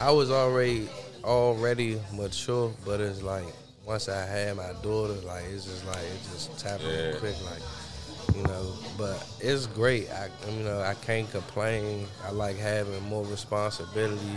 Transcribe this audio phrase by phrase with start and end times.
[0.00, 0.88] I was already
[1.22, 3.46] already mature, but it's like
[3.86, 7.18] once I had my daughter, like it's just like it just happened Yeah.
[7.20, 7.62] quick, like
[8.36, 8.72] you know.
[8.98, 10.10] But it's great.
[10.10, 12.06] I you know I can't complain.
[12.26, 14.36] I like having more responsibility.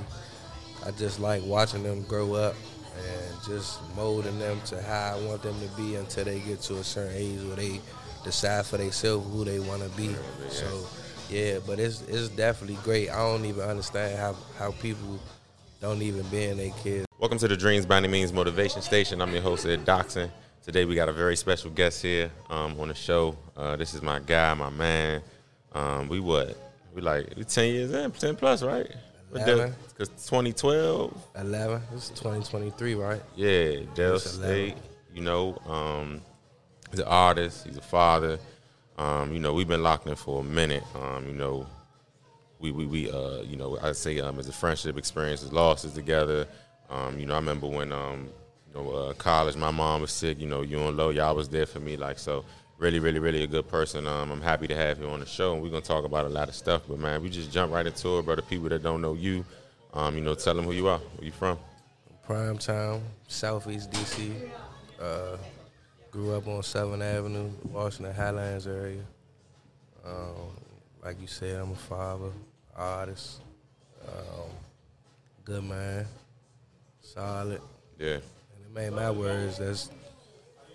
[0.85, 2.55] I just like watching them grow up
[2.96, 6.78] and just molding them to how I want them to be until they get to
[6.78, 7.81] a certain age where they
[8.24, 10.15] decide for themselves who they want to be.
[10.49, 10.87] So
[11.29, 13.10] yeah, but it's it's definitely great.
[13.10, 15.19] I don't even understand how how people
[15.79, 17.05] don't even be in their kids.
[17.20, 19.21] Welcome to the Dreams by Any Means Motivation Station.
[19.21, 20.29] I'm your host, Ed Doxson.
[20.63, 23.38] Today we got a very special guest here um, on the show.
[23.55, 25.21] Uh, this is my guy, my man.
[25.73, 26.57] Um, we what?
[26.93, 28.89] We like we 10 years in, 10 plus, right?
[29.33, 29.75] Eleven.
[29.89, 31.81] Because 2012, 11.
[31.94, 33.21] It's 2023, right?
[33.35, 34.19] yeah, Dell 11.
[34.19, 34.75] State.
[35.13, 36.21] You know, um,
[36.89, 37.67] he's an artist.
[37.67, 38.39] He's a father.
[38.97, 40.83] Um, you know, we've been locked in for a minute.
[40.95, 41.67] Um, you know,
[42.59, 46.47] we we, we uh, you know, I say um, as a friendship experiences, losses together.
[46.89, 48.30] Um, you know, I remember when um,
[48.67, 50.39] you know, uh, college, my mom was sick.
[50.39, 51.97] You know, you and Low, y'all was there for me.
[51.97, 52.45] Like so,
[52.78, 54.08] really, really, really a good person.
[54.08, 56.30] Um, I'm happy to have you on the show, and we're gonna talk about a
[56.30, 56.83] lot of stuff.
[56.88, 58.41] But man, we just jump right into it, brother.
[58.41, 59.45] People that don't know you,
[59.94, 61.59] um, you know, tell them who you are, where you from.
[62.25, 64.50] Prime time, Southeast DC.
[65.00, 65.38] Uh,
[66.11, 69.03] grew up on Southern Avenue, Washington Highlands area.
[70.05, 70.58] Um,
[71.03, 72.31] like you said, I'm a father,
[72.78, 73.42] artist,
[74.08, 74.50] um,
[75.44, 76.06] good man,
[77.02, 77.61] solid.
[78.00, 78.22] Yeah, And
[78.66, 79.89] it made my words, that's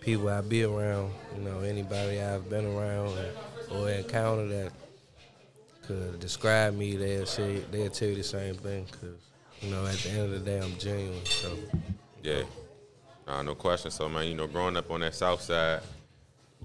[0.00, 3.16] people I be around, you know, anybody I've been around
[3.70, 4.72] or encountered that
[5.82, 8.86] could describe me, they'll say they'll tell you the same thing.
[8.86, 9.16] Cause
[9.60, 11.24] you know, at the end of the day, I'm genuine.
[11.24, 11.56] So
[12.22, 12.42] yeah.
[13.26, 13.90] Nah, no question.
[13.90, 15.80] So man, you know, growing up on that south side,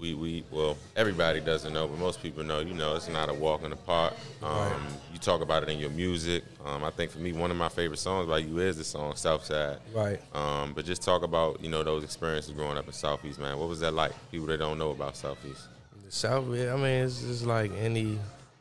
[0.00, 2.60] we we well, everybody doesn't know, but most people know.
[2.60, 4.14] You know, it's not a walk in the park.
[4.42, 4.80] Um, Right.
[5.12, 6.44] You talk about it in your music.
[6.64, 9.16] Um, I think for me, one of my favorite songs by you is the song
[9.16, 9.78] Southside.
[9.94, 10.20] right.
[10.34, 13.58] Um, but just talk about you know those experiences growing up in Southeast, man.
[13.58, 14.12] What was that like?
[14.30, 15.66] People that don't know about Southeast.
[16.04, 18.18] The South, I mean, it's just like any,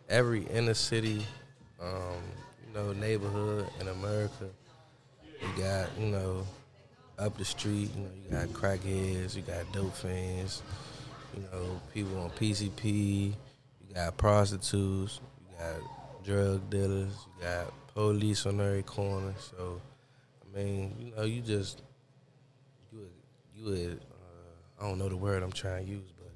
[0.09, 1.25] every inner city,
[1.81, 2.21] um,
[2.67, 4.49] you know, neighborhood in America.
[5.41, 6.45] You got, you know,
[7.19, 10.61] up the street, you know, you got crackheads, you got dope fiends,
[11.37, 13.33] you know, people on PCP,
[13.87, 19.33] you got prostitutes, you got drug dealers, you got police on every corner.
[19.37, 19.79] So,
[20.41, 21.81] I mean, you know, you just,
[22.91, 22.99] you,
[23.65, 26.31] would- you uh, I don't know the word I'm trying to use, but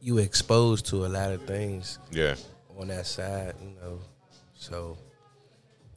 [0.00, 2.36] you exposed to a lot of things Yeah.
[2.78, 4.00] on that side, you know.
[4.54, 4.96] So,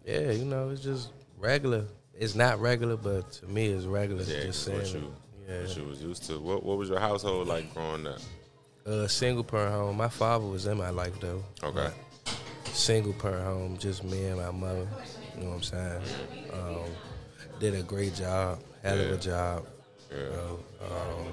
[0.05, 1.85] yeah, you know, it's just regular.
[2.13, 4.23] It's not regular, but to me, it's regular.
[4.23, 5.13] Yeah, just what you,
[5.47, 5.61] yeah.
[5.61, 6.39] what you was used to.
[6.39, 8.19] What, what was your household like growing up?
[8.89, 9.97] Uh, single parent home.
[9.97, 11.43] My father was in my life though.
[11.61, 11.89] Okay.
[12.73, 14.87] Single parent home, just me and my mother.
[15.37, 16.01] You know what I'm saying?
[16.53, 16.89] Um,
[17.59, 19.13] did a great job, hell of Yeah.
[19.13, 19.65] a job.
[20.11, 20.17] Yeah.
[20.17, 21.27] You know, um,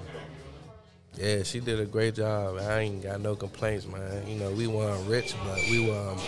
[1.16, 2.58] yeah, she did a great job.
[2.58, 4.26] I ain't got no complaints, man.
[4.28, 6.20] You know, we weren't rich, but we weren't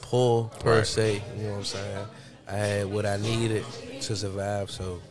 [0.00, 0.86] poor per Right.
[0.86, 1.22] se.
[1.36, 2.06] You know what I'm saying?
[2.48, 3.64] I had what I needed
[4.00, 5.02] to survive, so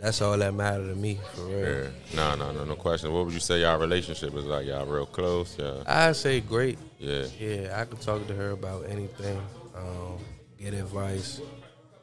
[0.00, 1.58] that's all that mattered to me, for real.
[1.84, 1.88] Yeah.
[2.14, 3.12] No, no, no, no question.
[3.12, 4.66] What would you say y'all relationship is like?
[4.66, 5.56] Y'all real close?
[5.58, 5.82] Yeah.
[5.86, 6.78] I say great.
[6.98, 7.26] Yeah.
[7.38, 9.40] Yeah, I could talk to her about anything,
[9.76, 10.18] um,
[10.58, 11.40] get advice.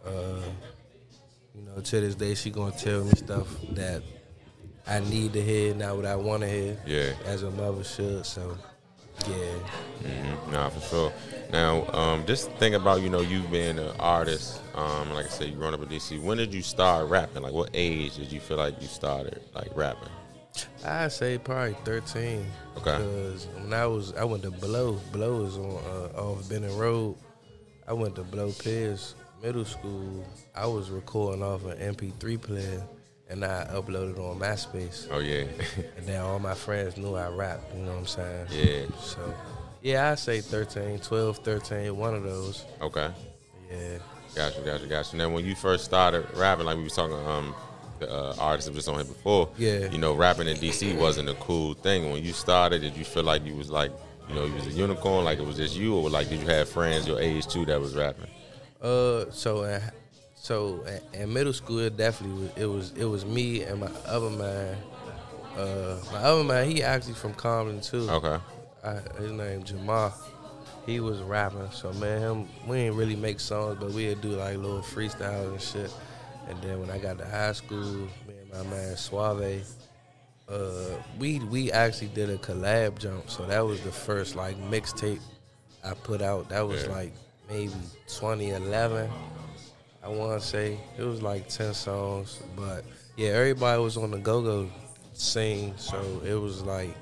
[0.05, 0.39] Uh,
[1.55, 4.03] you know, to this day, she gonna tell me stuff that
[4.85, 6.77] I need to hear, not what I want to hear.
[6.85, 7.11] Yeah.
[7.25, 8.25] as a mother should.
[8.25, 8.57] So,
[9.27, 9.35] yeah,
[10.03, 10.51] Mhm.
[10.51, 11.13] Nah, for sure.
[11.51, 14.61] Now, um, just think about you know you being an artist.
[14.75, 16.21] Um, like I said, you growing up in DC.
[16.21, 17.41] When did you start rapping?
[17.43, 20.09] Like, what age did you feel like you started like rapping?
[20.85, 22.45] I say probably thirteen.
[22.77, 22.97] Okay.
[22.97, 24.99] Because when I was, I went to Blow.
[25.11, 25.65] Blow is on
[26.15, 27.15] uh, off Benning Road.
[27.87, 30.25] I went to Blow Pierce Middle School.
[30.55, 32.83] I was recording off an MP3 player,
[33.29, 35.07] and I uploaded on MySpace.
[35.11, 35.45] Oh yeah,
[35.95, 38.47] And then all my friends knew I rapped, you know what I'm saying?
[38.51, 38.95] yeah.
[38.99, 39.33] So,
[39.81, 42.65] yeah, I say 13, 12, 13, one of those.
[42.81, 43.09] Okay,
[43.71, 43.97] Yeah.
[44.35, 45.15] gotcha, gotcha, gotcha.
[45.15, 47.55] Now, when you first started rapping, like we was talking, um,
[47.99, 49.49] the uh, artists that was on here before.
[49.57, 49.89] Yeah.
[49.89, 52.11] You know, rapping in DC wasn't a cool thing.
[52.11, 53.91] When you started, did you feel like you was like,
[54.29, 56.47] you know, you was a unicorn, like it was just you, or like did you
[56.47, 58.27] have friends your age too that was rapping?
[58.81, 59.79] Uh, so uh,
[60.35, 63.89] so in- in middle school, it definitely was, it was it was me and my
[64.05, 64.77] other man.
[65.57, 68.07] Uh, my other man, he actually from Compton too.
[68.11, 68.37] Okay.
[68.87, 70.13] I, his name Jamal.
[70.85, 74.55] He was rapping, so man, him we didn't really make songs, but we'd do like
[74.57, 75.93] little freestyles and shit.
[76.47, 77.81] And then when I got to high school,
[78.25, 79.65] me and my man Suave,
[80.47, 80.85] uh,
[81.19, 83.29] we we actually did a collab jump.
[83.29, 85.19] So that was the first like mixtape
[85.83, 86.47] I put out.
[86.49, 86.91] That was Yeah.
[86.93, 87.13] like
[87.49, 87.73] maybe
[88.07, 89.09] 2011.
[90.03, 92.85] I want to say it was like ten songs, but
[93.17, 94.69] yeah, everybody was on the go go
[95.13, 96.95] scene, so it was like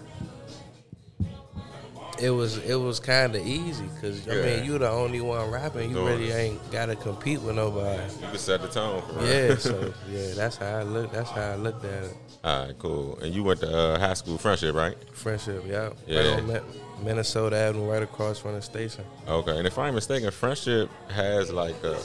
[2.19, 4.45] it was it was kind of easy because I Yeah.
[4.45, 6.35] mean you the only one rapping, you really it.
[6.35, 8.01] ain't got to compete with nobody.
[8.21, 9.01] You can set the tone.
[9.01, 9.25] For.
[9.25, 11.11] Yeah, so yeah, that's how I look.
[11.11, 12.17] That's how I looked at it.
[12.43, 13.17] All right, cool.
[13.21, 14.95] And you went to uh, high school friendship, right?
[15.13, 16.39] Friendship, yeah, Yeah.
[16.39, 16.63] right
[17.03, 19.03] Minnesota Avenue, right across from the station.
[19.27, 21.97] Okay, and if I'm mistaken, friendship has like a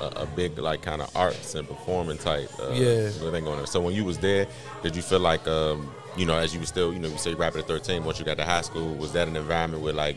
[0.00, 3.10] a, a, big like kind of arts and performing type uh, Yeah.
[3.10, 3.66] thing on there.
[3.66, 4.46] So when you was there,
[4.82, 7.34] did you feel like um, you know as you were still you know you say
[7.34, 10.16] rapping at 13, once you got to high school, was that an environment where like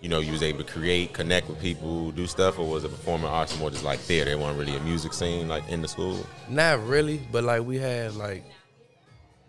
[0.00, 2.90] you know you was able to create, connect with people, do stuff, or was it
[2.90, 4.30] performing arts more just like theater?
[4.30, 6.26] It wasn't really a music scene like in the school.
[6.48, 8.44] Not really, but like we had like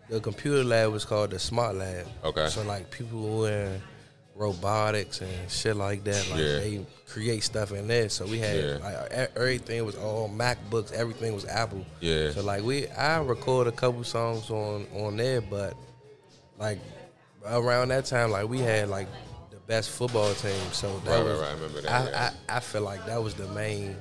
[0.09, 2.07] the computer lab was called the Smart Lab.
[2.23, 2.47] Okay.
[2.47, 3.81] So like people were in
[4.35, 6.29] robotics and shit like that.
[6.29, 6.57] Like Yeah.
[6.59, 8.09] they create stuff in there.
[8.09, 8.77] So we had Yeah.
[8.83, 10.91] like everything was all MacBooks.
[10.91, 11.85] Everything was Apple.
[12.01, 12.31] Yeah.
[12.31, 15.73] So like we, I record a couple songs on on there, but
[16.59, 16.79] like
[17.45, 19.07] around that time, like we had like
[19.51, 20.51] the best football team.
[20.73, 21.49] So that Right, right, was, right.
[21.49, 22.31] I remember that, I, yeah.
[22.49, 23.95] I I feel like that was the main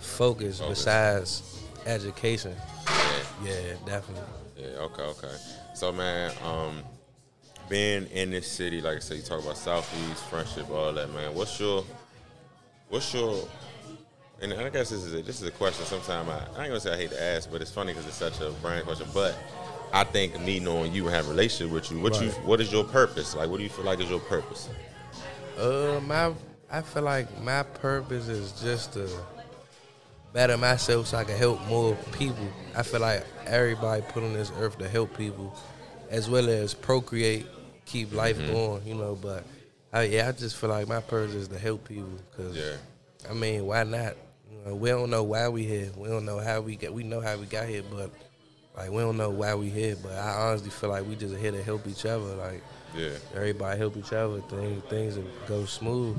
[0.00, 0.78] focus, Focus.
[0.78, 2.54] besides education.
[2.86, 3.52] Yeah.
[3.52, 4.24] Yeah, definitely.
[4.56, 5.34] Yeah, okay, okay.
[5.74, 6.82] So man, um,
[7.68, 11.34] being in this city, like I said, you talk about Southeast, friendship, all that, man.
[11.34, 11.84] What's your
[12.88, 13.46] what's your
[14.40, 15.84] and I guess this is a, this is a question.
[15.86, 18.16] Sometimes I, I ain't gonna say I hate to ask, but it's funny because it's
[18.16, 19.06] such a brand question.
[19.14, 19.36] But
[19.92, 22.72] I think me knowing you and having a relationship with you, what you what is
[22.72, 23.34] your purpose?
[23.34, 24.68] Like, what do you feel like is your purpose?
[25.58, 26.32] Uh, my
[26.70, 29.08] I feel like my purpose is just to
[30.32, 32.48] better myself so I can help more people.
[32.76, 35.54] I feel like everybody put on this earth to help people,
[36.14, 37.46] as well as procreate,
[37.86, 38.52] keep life Mm-hmm.
[38.52, 38.86] going.
[38.86, 39.44] You know, but
[39.92, 42.08] I, yeah, I just feel like my purpose is to help people.
[42.36, 42.76] Cause Yeah.
[43.28, 44.14] I mean, why not?
[44.50, 45.90] You know, we don't know why we here.
[45.96, 46.92] We don't know how we get.
[46.92, 48.10] We know how we got here, but
[48.76, 49.96] like we don't know why we here.
[50.02, 52.34] But I honestly feel like we just here to help each other.
[52.36, 52.62] Like
[52.96, 53.10] Yeah.
[53.34, 54.40] everybody help each other.
[54.42, 55.18] Things things
[55.48, 56.16] go smooth.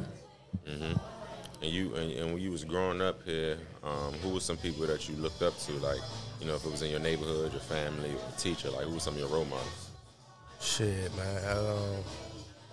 [1.61, 4.85] And you and, and when you was growing up here, um, who were some people
[4.87, 5.71] that you looked up to?
[5.73, 6.01] Like,
[6.39, 8.99] you know, if it was in your neighborhood, your family, a teacher, like who were
[8.99, 9.84] some of your role models?
[10.59, 11.57] Shit, man.
[11.57, 12.03] Um,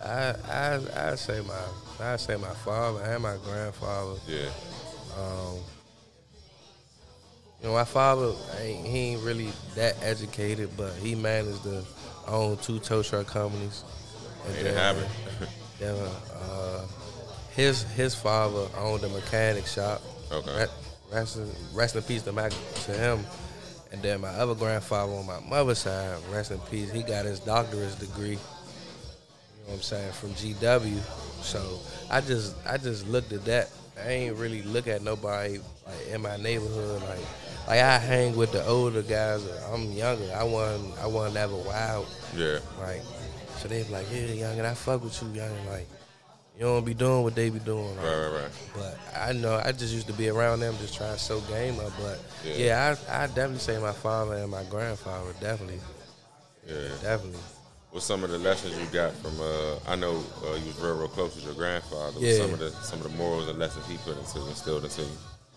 [0.02, 4.18] I I I say my I say my father and my grandfather.
[4.26, 4.48] Yeah.
[7.62, 11.84] You know, my father ain't he ain't really that educated, but he managed to
[12.26, 13.84] own two tow truck companies.
[14.46, 15.04] And Made it happen.
[15.78, 16.86] then uh,
[17.54, 20.02] his his father owned a mechanic shop.
[20.32, 20.62] Okay.
[20.62, 20.66] Re-
[21.12, 23.20] Rest in, rest in peace to, my, to him.
[23.92, 27.40] And then my other grandfather on my mother's side, rest in peace, he got his
[27.40, 28.30] doctorate degree.
[28.30, 30.98] You know what I'm saying from GW.
[31.42, 31.78] So
[32.10, 33.70] I just I just looked at that.
[34.02, 37.20] I ain't really look at nobody like in my neighborhood like
[37.68, 39.46] like I hang with the older guys.
[39.72, 40.32] I'm younger.
[40.34, 42.06] I wasn't I wasn't ever wild.
[42.34, 42.58] Yeah.
[42.80, 43.02] Like
[43.58, 45.48] so they be like, yeah, young, and I fuck with you, young.
[45.48, 45.86] and Like
[46.62, 47.96] you don't be doing what they be doing.
[47.96, 48.50] Right, right, right.
[48.72, 51.80] but I know I just used to be around them, just trying to sow game
[51.80, 51.92] up.
[52.00, 52.54] But Yeah.
[52.54, 55.80] yeah, I I definitely say my father and my grandfather, definitely,
[56.68, 56.88] Yeah.
[57.02, 57.40] definitely.
[57.90, 59.40] What's some of the lessons you got from?
[59.40, 62.12] Uh, I know uh, you was real, real close with your grandfather.
[62.12, 62.38] What's Yeah.
[62.38, 65.08] Some of the some of the morals and lessons he put into instilled into you.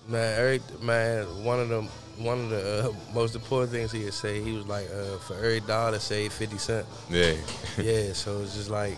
[0.07, 1.81] Man, every man, one of the
[2.17, 5.35] one of the uh, most important things he would say, he was like, uh, for
[5.35, 6.87] every dollar, save fifty cent.
[7.11, 7.33] Yeah.
[7.77, 8.97] yeah, so it's just like,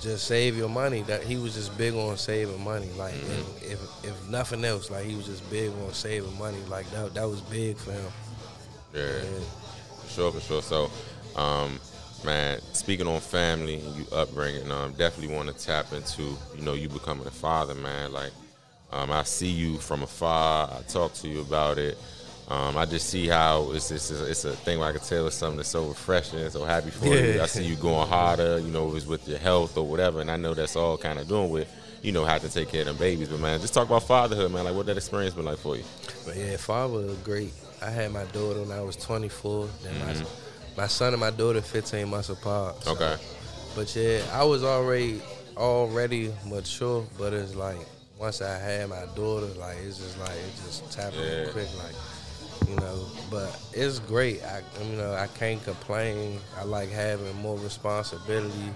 [0.00, 1.02] just save your money.
[1.02, 2.88] That he was just big on saving money.
[2.96, 6.58] Like if, if if nothing else, like he was just big on saving money.
[6.68, 8.12] Like that that was big for him.
[8.94, 9.00] yeah.
[9.02, 9.44] And
[10.02, 10.62] For sure, for sure.
[10.62, 10.90] So,
[11.40, 11.78] um,
[12.24, 16.74] man, speaking on family and you upbringing, um, definitely want to tap into, you know,
[16.74, 18.12] you becoming a father, man.
[18.12, 18.32] Like,
[18.92, 20.68] um, I see you from afar.
[20.70, 21.96] I talk to you about it.
[22.50, 25.36] Um, I just see how it's it's, it's a thing where I can tell it's
[25.36, 27.40] something that's so refreshing, so happy for you.
[27.40, 30.36] I see you going harder, you know, it's with your health or whatever, and I
[30.36, 31.68] know that's all kind of doing with,
[32.02, 33.28] you know, how to take care of them babies.
[33.28, 34.64] But man, just talk about fatherhood, man.
[34.64, 35.84] Like, what that experience been like for you?
[36.26, 37.52] But yeah, father was great.
[37.80, 39.68] I had my daughter when I was 24.
[39.84, 40.14] Then my
[40.76, 42.82] my son and my daughter 15 months apart.
[42.82, 43.16] so- Okay.
[43.76, 45.22] But yeah, I was already
[45.56, 47.78] already mature, but it's like
[48.18, 51.44] once I had my daughter, like it's just like it just tapped Yeah.
[51.52, 51.94] quick, like
[52.68, 53.06] you know.
[53.30, 54.42] But it's great.
[54.44, 56.40] I you know I can't complain.
[56.58, 58.72] I like having more responsibility.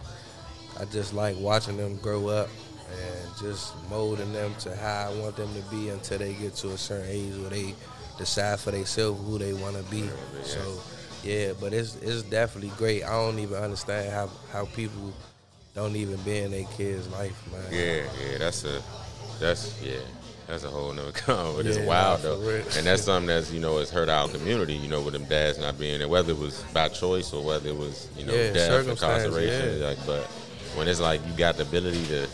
[0.79, 2.49] I just like watching them grow up
[2.91, 6.71] and just molding them to how I want them to be until they get to
[6.71, 7.75] a certain age where they
[8.19, 10.00] decide for themselves who they want to be.
[10.00, 10.43] yeah.
[10.43, 10.81] So
[11.23, 13.05] yeah, but it's it's definitely great.
[13.05, 15.12] I don't even understand how how people
[15.75, 17.62] don't even be in their kids' life, man.
[17.73, 18.83] Yeah, yeah, that's a,
[19.41, 19.99] that's yeah.
[20.46, 22.40] That's a whole nother con, but it's wild though,
[22.76, 24.74] and that's something that's you know has hurt our community.
[24.74, 27.68] You know, with them dads not being there, whether it was by choice or whether
[27.70, 29.80] it was you know Yeah, death, incarceration.
[29.80, 29.86] yeah.
[29.86, 30.24] Like, but
[30.76, 32.26] when it's like you got the ability to,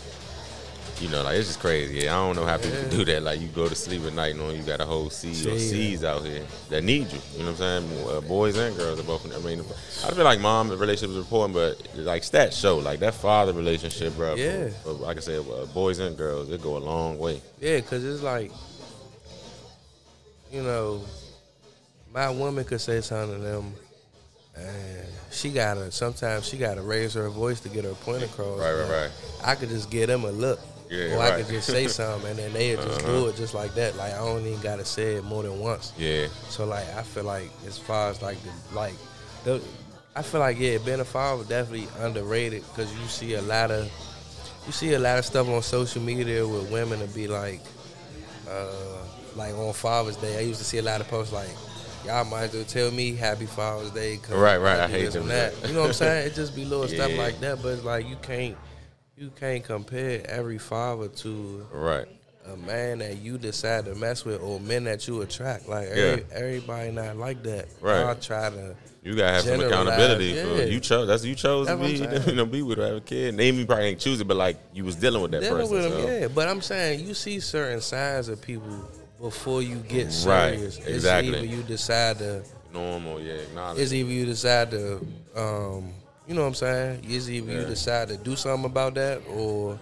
[1.01, 2.05] you know, like it's just crazy.
[2.05, 2.89] Yeah, I don't know how people Yeah.
[2.89, 3.23] do that.
[3.23, 5.57] Like you go to sleep at night knowing you got a whole sea or Yeah.
[5.69, 7.19] seas out here that need you.
[7.33, 8.07] You know what I'm saying?
[8.07, 9.25] Uh, boys and girls are both.
[9.35, 9.59] I mean,
[10.05, 14.15] I feel like mom relationships are important, but like stats show like that father relationship,
[14.15, 14.35] bro.
[14.35, 14.69] Yeah.
[14.83, 17.41] For, like I said, uh, boys and girls, it go a long way.
[17.59, 18.51] Yeah, because it's like,
[20.51, 21.01] you know,
[22.13, 23.73] my woman could say something to them,
[24.55, 28.59] and she gotta sometimes she gotta raise her voice to get her point across.
[28.59, 29.11] Right, right, right.
[29.43, 30.59] I could just give them a look,
[30.91, 33.07] Yeah, or I could just say something, and then they just Uh-huh.
[33.07, 33.95] do it just like that.
[33.95, 35.93] Like I don't even gotta say it more than once.
[35.97, 36.27] Yeah.
[36.49, 38.93] So like I feel like as far as like the like
[39.45, 39.61] the
[40.15, 43.89] I feel like yeah, being a father definitely underrated because you see a lot of
[44.65, 47.61] you see a lot of stuff on social media with women to be like
[48.49, 48.65] uh
[49.35, 50.37] like on Father's Day.
[50.37, 51.49] I used to see a lot of posts like
[52.05, 54.17] y'all might as well tell me Happy Father's Day.
[54.17, 54.79] 'cause Right, right.
[54.81, 55.53] I hate them that.
[55.61, 55.69] that.
[55.69, 56.27] You know what I'm saying?
[56.27, 58.57] It just be little stuff like that, but it's like you can't
[59.21, 62.07] you can't compare every father to Right.
[62.51, 65.69] a man that you decide to mess with or men that you attract.
[65.69, 65.95] Like Yeah.
[65.95, 67.67] every, everybody not like that.
[67.79, 68.01] Right.
[68.01, 70.33] Y'all try to You gotta have some accountability.
[70.33, 70.63] For, yeah.
[70.65, 71.07] you chose.
[71.07, 72.29] That's you chose That's to be.
[72.31, 73.37] You know, be with or have a kid.
[73.37, 75.75] They even probably ain't choose it, but like you was dealing with that dealing person.
[75.75, 76.01] with them.
[76.01, 76.07] so.
[76.11, 80.77] Yeah, but I'm saying you see certain signs of people before you get Right, serious.
[80.79, 81.33] exactly.
[81.33, 82.43] It's either you decide to.
[82.73, 83.21] Normal.
[83.21, 83.33] Yeah.
[83.33, 83.79] Acknowledge.
[83.79, 85.05] It's either you decide to.
[85.35, 85.93] Um,
[86.31, 87.01] you know what I'm saying?
[87.09, 89.77] It's either you decide to do something about that or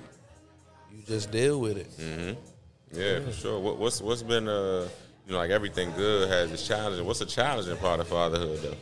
[0.91, 1.88] you just deal with it.
[1.96, 3.00] Mm-hmm.
[3.00, 3.60] Yeah, for sure.
[3.60, 4.88] What, what's what's been uh
[5.27, 7.06] you know like everything good has its challenging.
[7.06, 8.74] What's the challenging part of fatherhood though?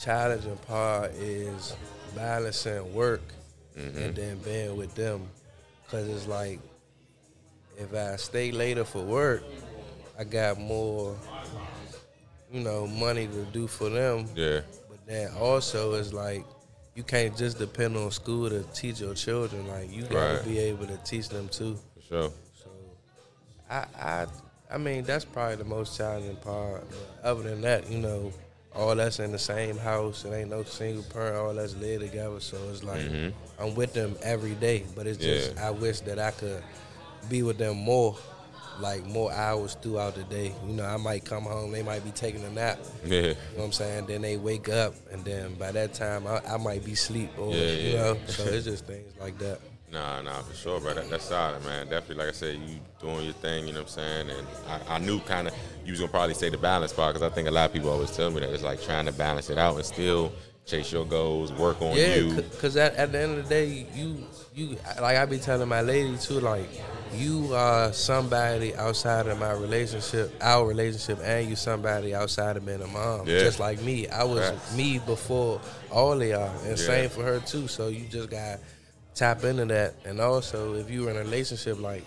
[0.00, 1.76] challenging part is
[2.16, 3.22] balancing work
[3.78, 3.98] Mm-hmm.
[3.98, 5.28] and then being with them.
[5.92, 6.58] Cause it's like
[7.78, 9.44] if I stay later for work,
[10.18, 11.16] I got more,
[12.52, 14.26] you know, money to do for them.
[14.34, 14.62] Yeah.
[14.88, 16.44] But then also it's like
[16.94, 19.66] you can't just depend on school to teach your children.
[19.68, 20.44] Like you gotta Right.
[20.44, 21.76] be able to teach them too.
[21.96, 22.30] For sure.
[22.62, 22.70] So
[23.70, 24.26] I I
[24.70, 26.84] I mean that's probably the most challenging part.
[27.22, 28.32] Other than that, you know,
[28.74, 30.24] all that's in the same house.
[30.24, 31.36] It ain't no single parent.
[31.36, 32.40] All that's live together.
[32.40, 33.32] So it's like Mhm.
[33.58, 34.84] I'm with them every day.
[34.94, 35.66] But it's just Yeah.
[35.66, 36.62] I wish that I could
[37.28, 38.16] be with them more.
[38.80, 40.52] Like more hours throughout the day.
[40.66, 42.78] You know, I might come home, they might be taking a nap.
[43.04, 43.20] Yeah.
[43.20, 44.06] You know what I'm saying?
[44.06, 47.52] Then they wake up, and then by that time, I, I might be asleep, or
[47.54, 47.96] Yeah, you yeah.
[47.98, 48.18] know.
[48.26, 49.60] So it's just things like that.
[49.92, 50.92] Nah, nah, for sure, bro.
[50.94, 51.86] That, that's solid, man.
[51.86, 53.68] Definitely, like I said, you doing your thing.
[53.68, 54.30] You know what I'm saying?
[54.30, 55.54] And I, I knew kind of
[55.84, 57.90] you was gonna probably say the balance part because I think a lot of people
[57.90, 60.32] always tell me that it's like trying to balance it out and still
[60.66, 62.42] chase your goals, work on Yeah, you.
[62.42, 65.82] because at, at the end of the day, you you like I be telling my
[65.82, 66.68] lady too, like
[67.16, 72.82] you are somebody outside of my relationship, our relationship, and you somebody outside of being
[72.82, 73.26] a mom.
[73.28, 73.38] Yeah.
[73.40, 74.76] Just like me, I was Facts.
[74.76, 76.86] me before all of y'all, and Yeah.
[76.86, 77.68] same for her too.
[77.68, 78.58] So you just got
[79.14, 82.04] tap into that, and also if you in a relationship, like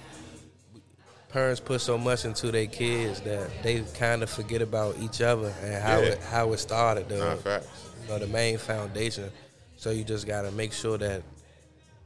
[1.30, 5.54] parents put so much into their kids that they kind of forget about each other
[5.62, 6.06] and how Yeah.
[6.08, 7.08] it how it started.
[7.44, 7.68] Facts.
[8.04, 9.30] you know, the main foundation.
[9.76, 11.22] So you just gotta make sure that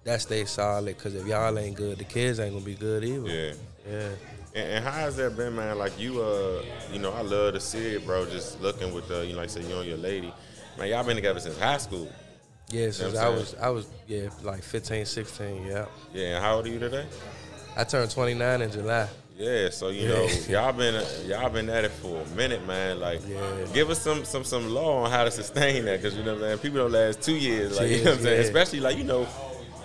[0.04, 0.98] that stays solid.
[0.98, 3.30] Cause if y'all ain't good, the kids ain't gonna be good either.
[3.30, 3.54] Yeah.
[3.90, 4.10] Yeah.
[4.54, 5.78] And, and how has that been, man?
[5.78, 8.26] Like you, uh, you know, I love to see it, bro.
[8.26, 10.34] Just looking with, uh, you know, like I said, you and your lady,
[10.78, 10.90] man.
[10.90, 12.12] Y'all been together since high school.
[12.70, 15.86] Yeah, since what I I'm was I was yeah like 15, 16, yeah.
[16.14, 16.36] Yeah.
[16.36, 17.06] And how old are you today?
[17.76, 19.08] I turned 29 in July.
[19.38, 23.00] Yeah, so you know, y'all been y'all been at it for a minute, man.
[23.00, 23.40] Like, Yeah.
[23.74, 26.44] give us some some some law on how to sustain that, because you know what
[26.44, 26.58] I'm saying.
[26.60, 28.42] People don't last two years, like you know what I'm saying.
[28.42, 29.26] Especially like you know,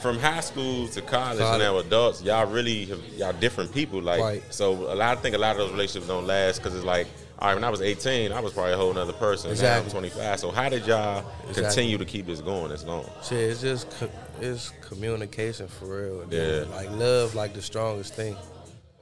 [0.07, 1.55] from high school to college, College.
[1.55, 4.01] and now adults, y'all really have, y'all different people.
[4.01, 4.43] Like, Right.
[4.51, 5.19] so a lot.
[5.19, 7.07] I think a lot of those relationships don't last because it's like,
[7.39, 9.51] all right, when I was 18, I was probably a whole nother person.
[9.51, 9.81] Exactly.
[9.81, 10.41] Now I'm 25.
[10.41, 11.63] So how did y'all Exactly.
[11.65, 13.05] continue to keep this going this long?
[13.23, 14.09] Shit, it's just co-
[14.41, 16.25] it's communication for real.
[16.27, 16.75] Then, Yeah.
[16.75, 18.37] Like love, like the strongest thing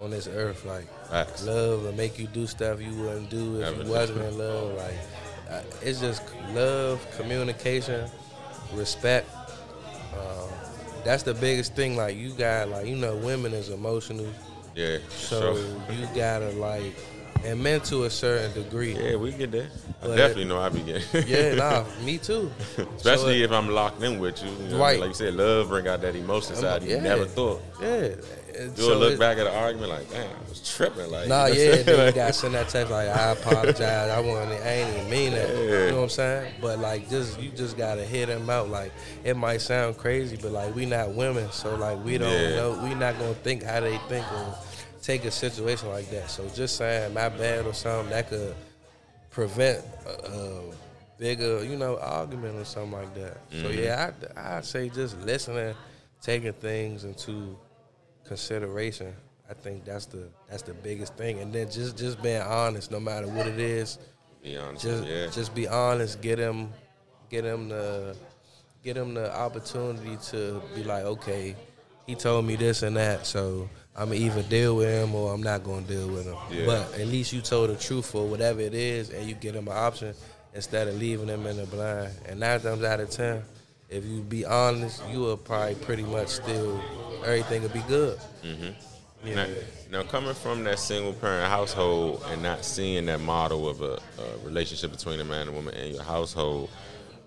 [0.01, 0.65] on this earth.
[0.65, 1.45] Like Facts.
[1.45, 4.75] love will make you do stuff you wouldn't do if you wasn't in love.
[4.77, 4.95] Like
[5.51, 6.23] uh, it's just
[6.55, 8.09] love, communication,
[8.73, 9.29] respect.
[10.15, 10.49] Um,
[11.05, 11.97] that's the biggest thing.
[11.97, 14.27] Like you got, like you know, women is emotional,
[14.75, 15.65] Yeah, so sure.
[15.95, 16.95] you gotta like,
[17.45, 18.95] and men to a certain degree.
[18.97, 19.55] Yeah, we get.
[19.55, 19.67] I
[20.01, 21.03] But definitely know I be getting.
[21.29, 22.51] Yeah, nah, me too.
[22.97, 24.51] Especially So, if I'm locked in with you.
[24.51, 24.99] you know, Right.
[25.01, 27.03] Like you said, love bring out that emotion um, side you yeah.
[27.03, 27.61] never thought.
[27.81, 28.15] yeah.
[28.59, 31.11] You'll so look back at the argument like, damn, I was tripping.
[31.11, 34.11] Like, Nah, you know yeah, then you gotta send that text like I apologize.
[34.11, 35.49] I wasn't I ain't even mean that.
[35.49, 35.57] Yeah.
[35.87, 36.55] You know what I'm saying?
[36.61, 38.69] But like just you just gotta hit them out.
[38.69, 38.93] Like
[39.25, 42.57] it might sound crazy, but like we not women, so like we don't Yeah.
[42.57, 44.55] know we not gonna think how they think or
[45.03, 46.31] take a situation like that.
[46.31, 48.55] So just saying my bad or something that could
[49.31, 50.61] prevent a, a
[51.19, 53.37] bigger, you know, argument or something like that.
[53.51, 53.85] So Mhm.
[53.85, 55.75] yeah, I I say just listening,
[56.23, 57.57] taking things into
[58.25, 59.15] consideration.
[59.49, 63.01] I think that's the that's the biggest thing, and then just just being honest, no
[63.01, 63.99] matter what it is.
[64.43, 64.85] Be honest.
[64.85, 65.27] Just yeah.
[65.27, 66.21] just be honest.
[66.21, 66.73] Get him,
[67.31, 68.17] get him the,
[68.83, 71.57] get him the opportunity to be like, okay,
[72.07, 75.43] he told me this and that, so I'm gonna either deal with him or I'm
[75.43, 76.37] not gonna deal with him.
[76.51, 76.67] Yeah.
[76.67, 79.69] But at least you told the truth for whatever it is, and you get him
[79.69, 80.15] an option
[80.55, 82.13] instead of leaving him in the blind.
[82.27, 83.43] And nine times out of ten,
[83.91, 86.81] if you be honest, you will probably pretty much still
[87.25, 88.19] everything will be good.
[88.43, 88.71] hmm
[89.25, 89.35] Yeah.
[89.35, 89.47] Now,
[89.91, 94.39] now, coming from that single parent household and not seeing that model of a, a
[94.45, 96.69] relationship between a man and woman in your household,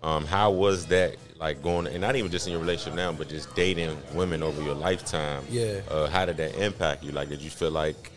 [0.03, 1.87] um, how was that like going?
[1.87, 5.43] And not even just in your relationship now, but just dating women over your lifetime.
[5.49, 5.81] Yeah.
[5.89, 7.11] Uh, how did that impact you?
[7.11, 8.11] Like, did you feel like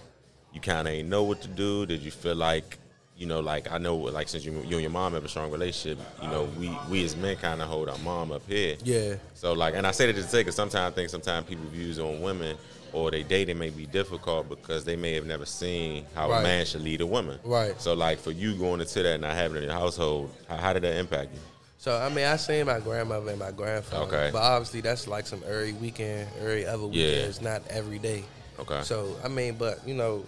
[0.53, 1.87] you kind of ain't know what to do?
[1.87, 2.79] Did you feel like
[3.21, 5.51] you know, like I know, like since you, you and your mom have a strong
[5.51, 8.77] relationship, you know, we we as men kind of hold our mom up here.
[8.83, 9.17] Yeah.
[9.35, 11.99] So like, and I say that to say because sometimes I think sometimes people views
[11.99, 12.57] on women
[12.95, 16.41] or they dating may be difficult because they may have never seen how Right.
[16.41, 17.39] a man should lead a woman.
[17.45, 17.79] Right.
[17.79, 20.57] So like for you going into that and not having it in your household, how,
[20.57, 21.41] how did that impact you?
[21.77, 24.05] So I mean, I seen my grandmother and my grandfather.
[24.07, 24.31] Okay.
[24.33, 27.27] But obviously, that's like some every weekend, every other Yeah.
[27.29, 28.25] It's not every day.
[28.59, 28.81] Okay.
[28.83, 30.25] So I mean, but you know,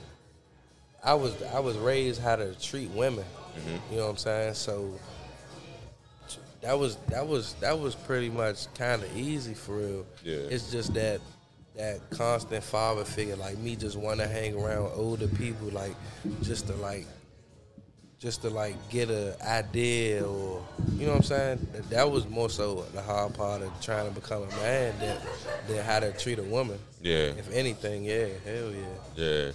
[1.02, 3.24] I was I was raised how to treat women.
[3.56, 3.92] Mm-hmm.
[3.92, 4.54] You know what I'm saying?
[4.54, 4.92] So
[6.60, 10.06] that was that was that was pretty much kind of easy for real.
[10.24, 10.36] Yeah.
[10.36, 11.20] It's just that
[11.76, 15.94] that constant father figure, like me, just want to hang around older people, like
[16.42, 17.06] just to like
[18.20, 20.64] just to like get a idea or
[20.96, 21.68] you know what I'm saying.
[21.72, 25.18] That, that was more so the hard part of trying to become a man than
[25.66, 26.78] than how to treat a woman.
[27.00, 27.32] Yeah.
[27.36, 29.16] If anything, yeah, hell yeah.
[29.16, 29.52] Yeah.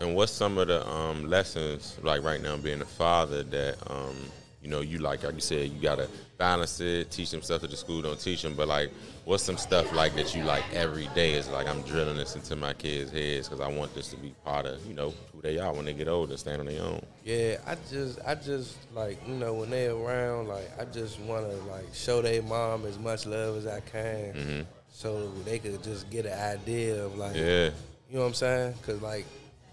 [0.00, 4.16] And what's some of the um, lessons, like right now being a father, that um,
[4.62, 7.70] you know you like, like you said, you gotta balance it, teach them stuff that
[7.70, 8.54] the school don't teach them.
[8.54, 8.90] But like,
[9.24, 11.32] what's some stuff like that you like every day?
[11.34, 14.34] Is like I'm drilling this into my kids' heads because I want this to be
[14.44, 17.04] part of you know who they are when they get older, stand on their own.
[17.24, 21.48] Yeah, I just, I just like you know when they around, like I just want
[21.50, 24.66] to like show their mom as much love as I can, Mhm.
[24.92, 27.70] so they could just get an idea of like, Yeah.
[28.10, 28.74] you know what I'm saying?
[28.86, 29.26] Cause like,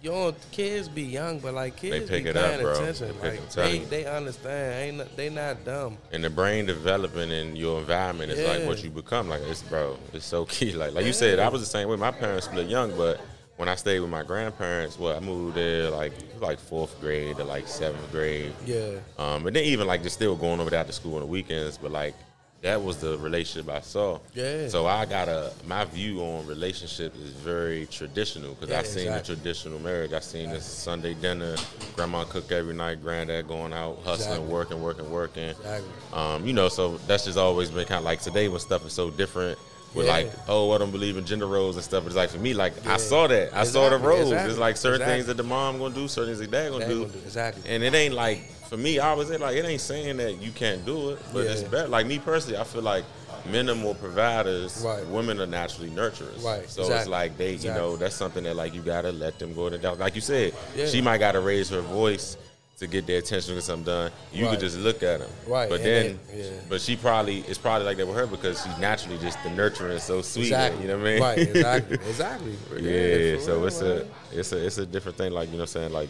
[0.03, 2.73] know, kids be young, but like kids pick be it up, paying bro.
[2.73, 3.15] attention.
[3.21, 4.73] They like they, they understand.
[4.83, 5.97] Ain't no- they not dumb.
[6.11, 9.27] And the brain developing in your environment is like what you become.
[9.29, 10.73] Like it's bro, it's so key.
[10.79, 11.97] Like like you said, I was the same way.
[11.97, 13.19] My parents split young, but
[13.57, 17.43] when I stayed with my grandparents, well, I moved there like like fourth grade to
[17.43, 18.53] like seventh grade.
[18.65, 21.25] Yeah, Um, and then even like just still going over there to school on the
[21.27, 22.15] weekends, but like
[22.61, 24.19] that was the relationship I saw.
[24.33, 24.67] Yeah.
[24.67, 29.03] So I got a my view on relationship is very traditional because Yeah, I seen
[29.07, 29.35] exactly.
[29.35, 30.11] the traditional marriage.
[30.11, 31.55] I seen this Sunday dinner,
[31.95, 34.47] grandma cook every night, granddad going out hustling, Exactly.
[34.53, 35.49] working, working, working.
[35.49, 35.89] exactly.
[36.11, 38.91] Um, you know, so that's just always been kind of like today when stuff is
[38.93, 39.57] so different.
[39.95, 40.11] With Yeah.
[40.11, 42.03] like, oh, I don't believe in gender roles and stuff.
[42.03, 42.93] But It's like for me, like Yeah.
[42.93, 44.23] I saw that, I saw the roles.
[44.31, 45.15] exactly, It's like certain exactly.
[45.15, 46.99] things that the mom gonna do, certain things that dad gonna Dad do.
[47.07, 47.63] gonna do- exactly.
[47.67, 50.51] And it ain't like for me, I was it like, it ain't saying that you
[50.51, 51.87] can't do it, but it's better.
[51.87, 53.03] Like me personally, I feel like
[53.49, 54.83] men are more providers.
[54.85, 55.05] Right.
[55.07, 56.43] Women are naturally nurturers.
[56.43, 59.53] Right, So it's like they, you know, that's something that like you gotta let them
[59.53, 59.93] go to.
[59.93, 60.85] Like you said, Yeah.
[60.87, 62.37] she might gotta raise her voice
[62.77, 64.11] to get their attention get something done.
[64.31, 64.51] You Right.
[64.51, 65.29] could just look at them.
[65.47, 66.49] Right, But and then, they- yeah.
[66.69, 69.99] but she probably it's probably like that with her because she's naturally just the nurturing,
[69.99, 70.43] so sweet.
[70.43, 70.83] Exactly.
[70.83, 71.21] You know what I mean?
[71.21, 71.37] Right.
[71.39, 71.97] Exactly.
[72.07, 72.51] Exactly.
[72.79, 75.31] Yeah, for so real, it's a it's a it's a different thing.
[75.33, 76.09] Like you know, what I'm saying like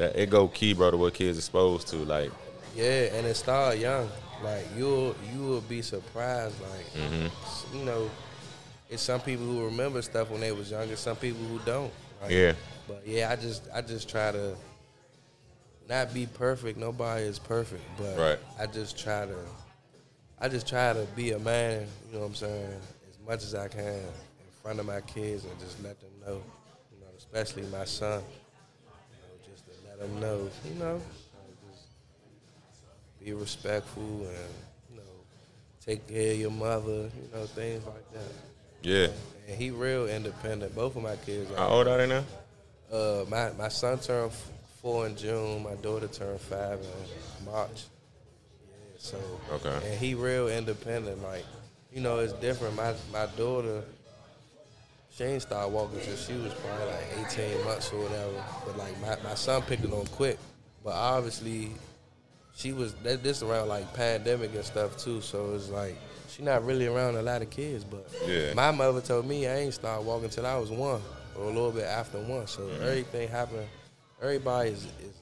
[0.00, 1.96] that it go key, bro, to what kids exposed to.
[1.96, 2.32] Like
[2.74, 4.08] Yeah, and it start young.
[4.42, 6.56] Like you'll you will be surprised.
[6.62, 7.76] Like Mm-hmm.
[7.78, 8.10] you know,
[8.88, 10.96] it's some people who remember stuff when they was younger.
[10.96, 11.92] Some people who don't.
[12.22, 12.52] Like, yeah,
[12.88, 14.54] But yeah, I just I just try to
[15.88, 16.78] not be perfect.
[16.78, 18.38] Nobody is perfect, but Right.
[18.58, 19.36] I just try to
[20.40, 21.86] I just try to be a man.
[22.08, 22.80] You know what I'm saying?
[23.10, 26.42] As much as I can in front of my kids and just let them know.
[26.92, 28.22] You know, especially my son.
[30.00, 30.48] Let them know.
[30.68, 31.84] You know, like, just
[33.24, 34.54] be respectful and
[34.90, 35.02] you know
[35.84, 36.92] take care of your mother.
[36.92, 38.32] You know, things like that.
[38.82, 39.08] yeah.
[39.48, 40.74] And he real independent.
[40.74, 41.50] Both of my kids.
[41.50, 41.56] are.
[41.56, 42.24] How old are they now?
[42.92, 44.32] Uh, my my son turned
[44.80, 45.62] four in June.
[45.62, 47.84] My daughter turned five in March.
[48.68, 49.18] Yeah, so
[49.52, 49.86] Okay.
[49.90, 51.22] and he real independent.
[51.22, 51.44] Like,
[51.92, 52.76] you know, it's different.
[52.76, 53.82] My my daughter,
[55.10, 58.44] she ain't started walking till she was probably like 18 months or whatever.
[58.66, 60.38] But like my, my son picked it on quick.
[60.84, 61.72] But obviously,
[62.54, 65.20] she was that this around like pandemic and stuff too.
[65.20, 65.96] So it's like
[66.28, 67.84] she not really around a lot of kids.
[67.84, 68.54] But Yeah.
[68.54, 71.02] my mother told me I ain't started walking till I was one.
[71.36, 72.46] or a little bit after one.
[72.46, 72.82] So Mm-hmm.
[72.82, 73.66] everything happened.
[74.22, 75.14] Everybody is, is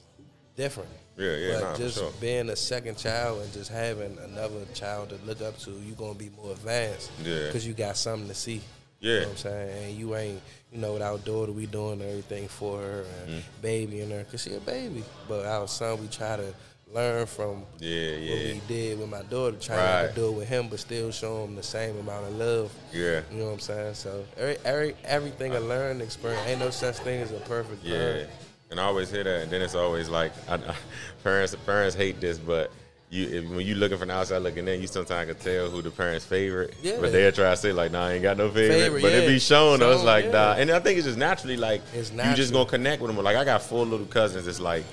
[0.55, 0.89] different.
[1.17, 2.11] Yeah, yeah, But nah, just sure.
[2.21, 6.13] being a second child and just having another child to look up to, you're gonna
[6.15, 7.11] be more advanced.
[7.23, 7.45] Yeah.
[7.47, 8.61] Because you got something to see.
[8.99, 9.13] Yeah.
[9.13, 9.83] You know what I'm saying?
[9.85, 13.61] And you ain't, you know, with our daughter, we doing everything for her and Mm-hmm.
[13.61, 15.03] babying her, because she a baby.
[15.27, 16.53] But our son, we try to
[16.93, 20.09] learn from Yeah, what we did with my daughter, try Right.
[20.09, 22.71] to do it with him, but still show him the same amount of love.
[22.91, 23.93] yeah, You know what I'm saying?
[23.93, 26.47] So every, every everything a learning experience.
[26.47, 27.97] Ain't no such thing as a perfect yeah.
[27.97, 28.29] parent.
[28.71, 30.75] And I always hear that, and then it's always like, I, I,
[31.23, 32.71] parents parents hate this, but
[33.09, 35.81] you if, when you looking from the outside looking in, you sometimes can tell who
[35.81, 36.75] the parents' favorite.
[36.81, 36.97] Yeah.
[37.01, 38.79] But they'll try to say like, nah, I ain't got no favorite.
[38.79, 39.29] Favorite, but it yeah.
[39.29, 39.81] be shown.
[39.81, 40.31] It's like, yeah.
[40.31, 40.53] nah.
[40.53, 43.23] And I think it's just naturally like It's you just gonna connect with them.
[43.23, 44.47] Like I got four little cousins.
[44.47, 44.83] It's like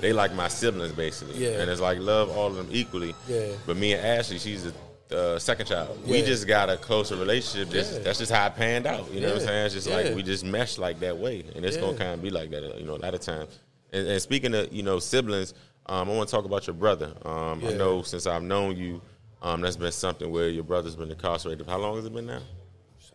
[0.00, 1.36] they like my siblings basically.
[1.36, 1.60] Yeah.
[1.60, 3.14] And it's like love all of them equally.
[3.28, 3.48] Yeah.
[3.66, 4.64] But me and Ashley, she's
[5.08, 5.98] the uh, second child.
[6.06, 7.70] We just got a closer relationship.
[7.70, 7.98] Just, Yeah.
[8.00, 9.12] That's just how it panned out.
[9.12, 9.66] You know what I'm saying?
[9.66, 9.96] It's just Yeah.
[9.96, 12.78] like we just mesh like that way, and it's gonna kind of be like that.
[12.78, 13.58] You know, a lot of times.
[13.92, 15.54] And, and speaking of you know siblings,
[15.86, 17.12] um, I want to talk about your brother.
[17.24, 19.00] Um, I know since I've known you,
[19.42, 21.66] um, that's been something where your brother's been incarcerated.
[21.68, 22.40] How long has it been now?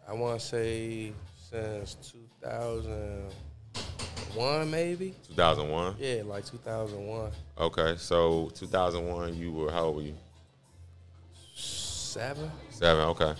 [0.07, 1.13] I want to say
[1.49, 1.95] since
[2.33, 5.13] 2001, maybe.
[5.29, 5.95] 2001.
[5.99, 7.31] Yeah, like 2001.
[7.59, 10.15] Okay, so 2001, you were how old were you?
[11.55, 12.49] Seven.
[12.69, 13.03] Seven.
[13.05, 13.33] Okay.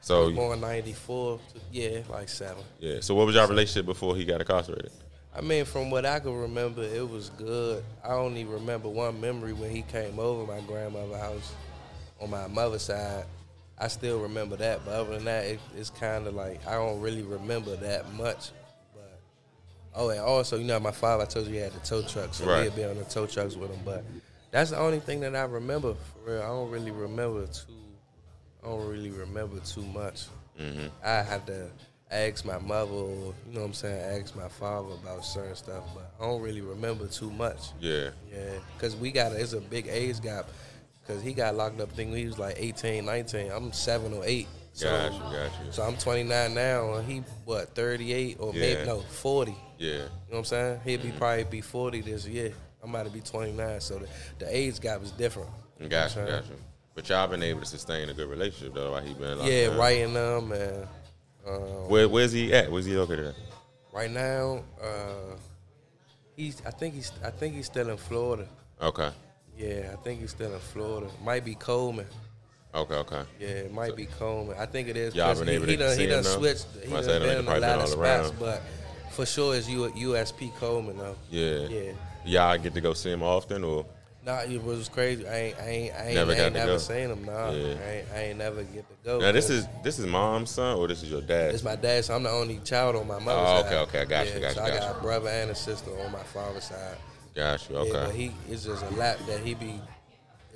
[0.00, 1.40] So Born 94.
[1.72, 2.62] Yeah, like seven.
[2.78, 3.00] yeah.
[3.00, 4.92] So what was your relationship before he got incarcerated?
[5.36, 7.84] I mean, from what I can remember, it was good.
[8.02, 11.54] I only remember one memory when he came over my grandmother's house
[12.20, 13.24] on my mother's side.
[13.78, 17.00] I still remember that, but other than that, it, it's kind of like I don't
[17.02, 18.50] really remember that much.
[18.94, 19.20] But
[19.94, 22.32] oh, and also, you know, my father, I told you he had the tow truck,
[22.32, 22.64] so Right.
[22.64, 23.80] we'd be on the tow trucks with him.
[23.84, 24.04] But
[24.50, 26.42] that's the only thing that I remember for real.
[26.42, 27.74] I don't really remember too.
[28.64, 30.24] I don't really remember too much.
[30.58, 30.86] Mm-hmm.
[31.04, 31.68] I had to
[32.10, 35.84] ask my mother, or, you know what I'm saying, ask my father about certain stuff,
[35.94, 37.70] but I don't really remember too much.
[37.80, 38.10] Yeah.
[38.32, 40.48] Yeah, because we got, a, it's a big age gap,
[41.00, 43.50] because he got locked up, I think he was like 18, 19.
[43.50, 44.46] I'm 7 or 8.
[44.72, 45.18] So, Got you.
[45.20, 45.32] Got
[45.64, 45.72] you.
[45.72, 49.56] so I'm 29 now, and he, what, 38 or maybe, no, 40.
[49.78, 49.88] Yeah.
[49.88, 50.80] You know what I'm saying?
[50.84, 51.18] He'll be mm-hmm.
[51.18, 52.52] probably be 40 this year.
[52.82, 55.50] I'm about to be 29, so the, the age gap is different.
[55.80, 55.88] Got you.
[55.88, 56.56] know what I'm Got you.
[56.94, 59.76] But y'all been able to sustain a good relationship though while he been locked Yeah,
[59.76, 60.88] writing them, and
[61.46, 62.70] um, Where, where's he at?
[62.70, 63.34] Where's he located at?
[63.92, 65.36] Right now, uh,
[66.36, 66.62] he's.
[66.66, 67.12] I think he's.
[67.24, 68.46] I think he's still in Florida.
[68.80, 69.10] Okay.
[69.56, 71.08] Yeah, I think he's still in Florida.
[71.24, 72.06] Might be Coleman.
[72.74, 72.94] Okay.
[72.94, 73.22] Okay.
[73.40, 74.56] Yeah, it might be Coleman.
[74.58, 75.14] I think it is.
[75.14, 76.66] Y'all been he, able he to done, see he done switched.
[76.84, 78.62] He done been in a lot of spots, but
[79.10, 81.16] for sure it's U, USP Coleman though.
[81.30, 81.68] Yeah.
[81.68, 81.92] Yeah.
[82.24, 83.86] Y'all get to go see him often or?
[84.26, 85.24] Nah, it was crazy.
[85.28, 86.78] I ain't, I ain't, I ain't Never I ain't never go.
[86.78, 87.24] seen him.
[87.24, 87.74] Nah, Yeah.
[87.80, 89.20] I, ain't, I ain't never get to go.
[89.20, 91.54] Now this is this is mom's son or this is your dad?
[91.54, 93.66] It's my dad, so I'm the only child on my mother's Oh, side.
[93.66, 95.54] okay, okay, I got you, yeah, got so you, I got a brother and a
[95.54, 96.96] sister on my father's side.
[97.36, 97.76] Got you.
[97.76, 98.16] Yeah, but Okay.
[98.16, 99.80] he it's just a lot that he be.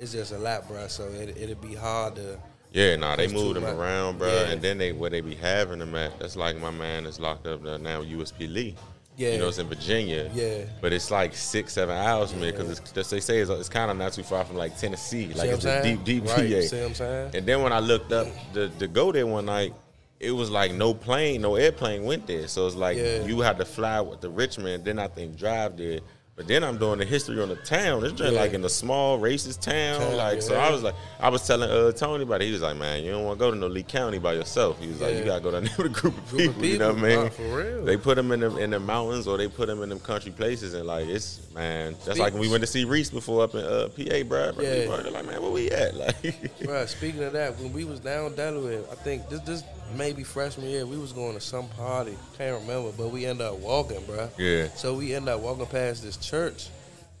[0.01, 0.87] It's just a lot, bro.
[0.89, 2.37] So it it'd be hard to.
[2.73, 3.75] Yeah, nah, they moved him much.
[3.75, 4.49] around, bro, Yeah.
[4.49, 6.19] and then they where they be having him at.
[6.19, 8.75] That's like my man is locked up there now, USP Lee.
[9.21, 9.33] Yeah.
[9.33, 10.29] You know, it's in Virginia.
[10.33, 10.63] Yeah.
[10.81, 13.91] But it's like six, seven hours from here because it's they say it's, it's kind
[13.91, 15.27] of not too far from like Tennessee.
[15.33, 16.61] Like it's a deep, deep Right, PA.
[16.61, 17.35] see what I'm saying?
[17.35, 19.73] And then when I looked up to, to go there one night,
[20.19, 22.47] it was like no plane, no airplane went there.
[22.47, 23.23] So it's like Yeah.
[23.25, 25.99] you had to fly with the Richmond, then I think drive there.
[26.37, 28.03] But then I'm doing the history on the town.
[28.03, 28.39] It's just Yeah.
[28.39, 29.99] like in a small racist town.
[29.99, 30.55] Town, like so.
[30.55, 32.45] I was like I was telling uh, Tony about it.
[32.45, 34.79] He was like, Man, you don't want to go to no Lee County by yourself.
[34.79, 35.19] He was like, Yeah.
[35.19, 37.03] You gotta go down there with a group of Group of people, you know what
[37.03, 37.31] I people, mean?
[37.31, 37.85] for real.
[37.85, 40.31] They put them in the in the mountains or they put them in them country
[40.31, 43.53] places and like it's man, that's like when we went to see Reese before up
[43.53, 44.51] in uh, PA, bro.
[44.59, 44.85] Yeah.
[44.87, 45.93] They're like, man, where we at?
[46.01, 49.63] Like Bro, speaking of that, when we was down Delaware, I think this this
[49.95, 52.17] maybe freshman year, we was going to some party.
[52.37, 54.29] Can't remember, but we ended up walking, bro.
[54.37, 54.67] Yeah.
[54.75, 56.69] So we ended up walking past this church,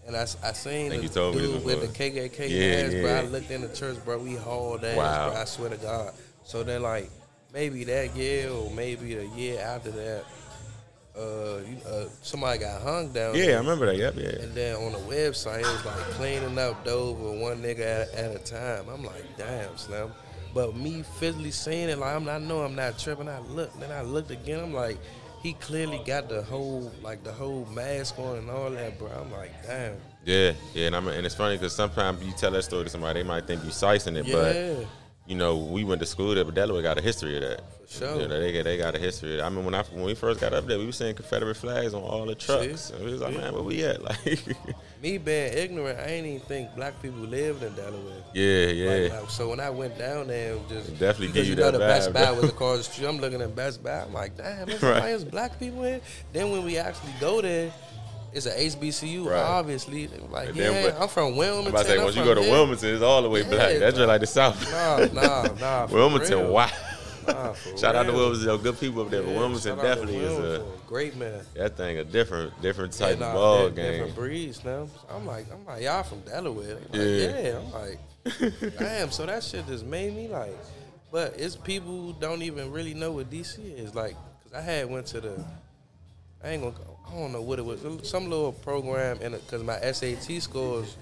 [0.07, 1.87] and I, I seen Think the you told me dude with the.
[1.87, 3.15] KKK Yeah, mask, bro.
[3.15, 4.17] I looked in the church, bro.
[4.19, 5.29] We hauled ass, Wow.
[5.31, 5.39] bro.
[5.41, 6.13] I swear to God.
[6.43, 7.09] So then, like,
[7.53, 10.23] maybe that year or maybe the year after that,
[11.15, 13.35] uh, uh somebody got hung down.
[13.35, 13.97] Yeah, I remember that.
[13.97, 14.43] Yep, yeah.
[14.43, 18.35] And then on the website, it was like cleaning up Dover one nigga at, at
[18.35, 18.87] a time.
[18.89, 20.11] I'm like, damn, Slim.
[20.53, 23.29] But me physically seeing it, like I'm not, I know I'm not tripping.
[23.29, 24.59] I looked, then I looked again.
[24.59, 24.97] I'm like,
[25.41, 29.09] he clearly got the whole, like the whole mask on and all that, bro.
[29.09, 29.95] I'm like, damn.
[30.25, 33.21] Yeah, yeah, and I'm and it's funny because sometimes you tell that story to somebody,
[33.23, 34.35] they might think you sicing it, Yeah.
[34.35, 34.85] but
[35.25, 37.61] you know, we went to school there, but Delaware got a history of that.
[37.91, 38.21] Sure.
[38.21, 39.41] You know, they, they got a history.
[39.41, 41.93] I mean, when I when we first got up there, we were seeing Confederate flags
[41.93, 42.85] on all the trucks.
[42.85, 42.93] See?
[42.93, 43.41] And we was like, Yeah.
[43.41, 44.01] man, where we at?
[44.25, 44.55] Like,
[45.01, 48.23] Me being ignorant, I ain't even think black people lived in Delaware.
[48.33, 49.19] yeah, yeah.
[49.19, 51.71] Like, so when I went down there, it was just Definitely because you you know
[51.71, 53.07] that the Best vibe, Buy was across the street.
[53.07, 54.01] I'm looking at Best Buy.
[54.03, 55.31] I'm like, damn, there's, Right.
[55.31, 55.99] black people here.
[56.31, 57.73] Then when we actually go there,
[58.31, 59.25] it's a HBCU.
[59.25, 59.37] Right.
[59.41, 61.67] Obviously, like, And yeah, then I'm from Wilmington.
[61.67, 62.51] I'm about to say, once you go to here.
[62.51, 63.77] Wilmington, it's all the way Yeah, black.
[63.79, 64.71] That's just like the South.
[64.71, 65.87] Nah, nah, nah.
[65.87, 66.51] Wilmington, real.
[67.33, 68.29] Nah, Shout out to real.
[68.31, 71.41] Wilmington, good people up there, but Wilmington definitely is a great man.
[71.55, 73.91] that thing a different different type Yeah, of nah, ball di- game.
[73.93, 74.87] Different breeds now.
[75.09, 76.75] I'm like, I'm like, y'all from Delaware?
[76.75, 77.39] Like, Yeah.
[77.39, 77.57] yeah.
[77.59, 77.99] I'm like,
[78.79, 79.11] damn.
[79.11, 80.55] So that shit just made me like,
[81.11, 83.95] but it's people who don't even really know what DC is.
[83.95, 84.13] Like,
[84.43, 85.43] cause I had went to the,
[86.43, 86.75] I ain't gonna,
[87.09, 90.95] I don't know what it was, some little program, and cause my SAT scores.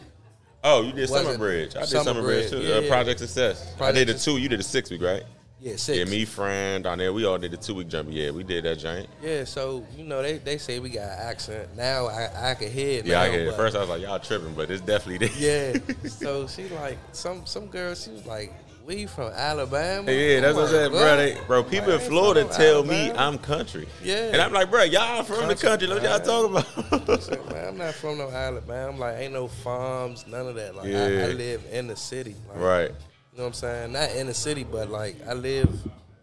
[0.64, 1.76] Oh, you did Summer Bridge.
[1.78, 2.68] I did Summer Bridge Bridge, too.
[2.68, 2.90] yeah, uh, yeah.
[2.90, 3.74] Project Success.
[3.80, 4.38] I did the two.
[4.38, 5.24] You did the six week, right?
[5.62, 5.98] Yeah, six.
[5.98, 7.12] Yeah, me, friend, down there.
[7.12, 8.08] We all did the two week jump.
[8.12, 9.08] Yeah, we did that joint.
[9.22, 11.76] Yeah, so you know they, they say we got an accent.
[11.76, 13.06] Now I I can hear it.
[13.06, 15.74] Yeah, I now, but- At first, I was like, y'all tripping, but it's definitely there.
[15.74, 15.80] Yeah.
[16.10, 17.94] so she like some some girl.
[17.94, 18.54] She was like,
[18.86, 21.18] "We from Alabama." Yeah, that's I'm what I'm saying, bro.
[21.18, 23.86] They, bro, people I in Florida tell me I'm country.
[24.02, 24.30] Yeah.
[24.32, 25.88] And I'm like, bro, y'all from the Country, country.
[25.90, 26.56] What y'all talking
[26.94, 27.22] I about?
[27.24, 28.94] said, man, I'm not from no Alabama.
[28.94, 30.74] I'm like, ain't no farms, none of that.
[30.76, 31.26] Like, I, Yeah.
[31.26, 32.36] I live in the city.
[32.48, 32.92] Like, right.
[33.40, 33.92] You know what I'm saying?
[33.94, 35.70] Not in the city, but like I live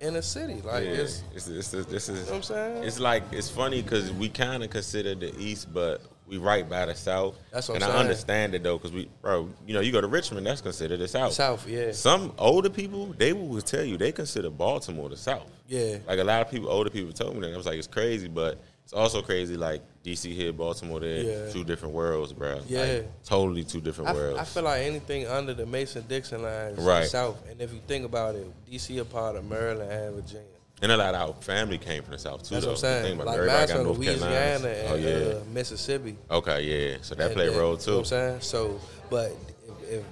[0.00, 0.60] in the city.
[0.60, 0.90] Like Yeah.
[0.90, 2.84] it's, It's, it's, it's, this is, you know what I'm saying?
[2.84, 6.84] it's like, it's funny because we kind of consider the East, but we right by
[6.84, 7.38] the South.
[7.50, 8.00] That's what and I'm saying.
[8.00, 10.60] And I understand it though, because we, bro, you know, you go to Richmond, that's
[10.60, 11.32] considered the South.
[11.32, 15.50] South, yeah, Some older people, they will tell you they consider Baltimore the South.
[15.68, 15.96] yeah.
[16.06, 17.54] Like a lot of people, older people told me that.
[17.54, 19.56] I was like, it's crazy, but it's also crazy.
[19.56, 21.50] Like DC here, Baltimore there, Yeah.
[21.52, 22.60] two different worlds, bro.
[22.68, 22.80] Yeah.
[22.80, 24.38] like, totally two different I, worlds.
[24.38, 27.08] I feel like anything under the Mason Dixon line is Right.
[27.08, 27.36] South.
[27.50, 30.46] And if you think about it, DC a part of Maryland and Virginia.
[30.82, 32.54] and a lot of our family came from the South too.
[32.54, 32.72] That's though.
[32.72, 33.18] what I'm saying.
[33.18, 33.98] Like it, everybody from Carolina.
[33.98, 35.34] Louisiana and Oh yeah.
[35.34, 36.16] uh, Mississippi.
[36.30, 36.96] okay, yeah.
[37.02, 37.90] So that And played a role You know too.
[37.92, 38.40] what I'm saying?
[38.42, 39.32] So, but
[39.66, 40.04] if, if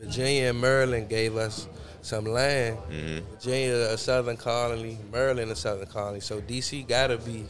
[0.00, 1.66] Virginia and Maryland gave us
[2.02, 3.22] some land, Mhm.
[3.32, 7.44] Virginia a southern colony, Maryland a southern colony, so DC got to be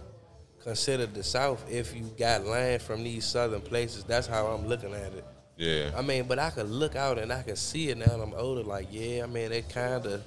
[0.70, 4.04] considered the South if you got land from these southern places.
[4.04, 5.24] That's how I'm looking at it.
[5.56, 8.20] Yeah, I mean, but I could look out and I can see it now.
[8.22, 8.62] I'm older.
[8.62, 10.22] Like, yeah, I mean, it kind of,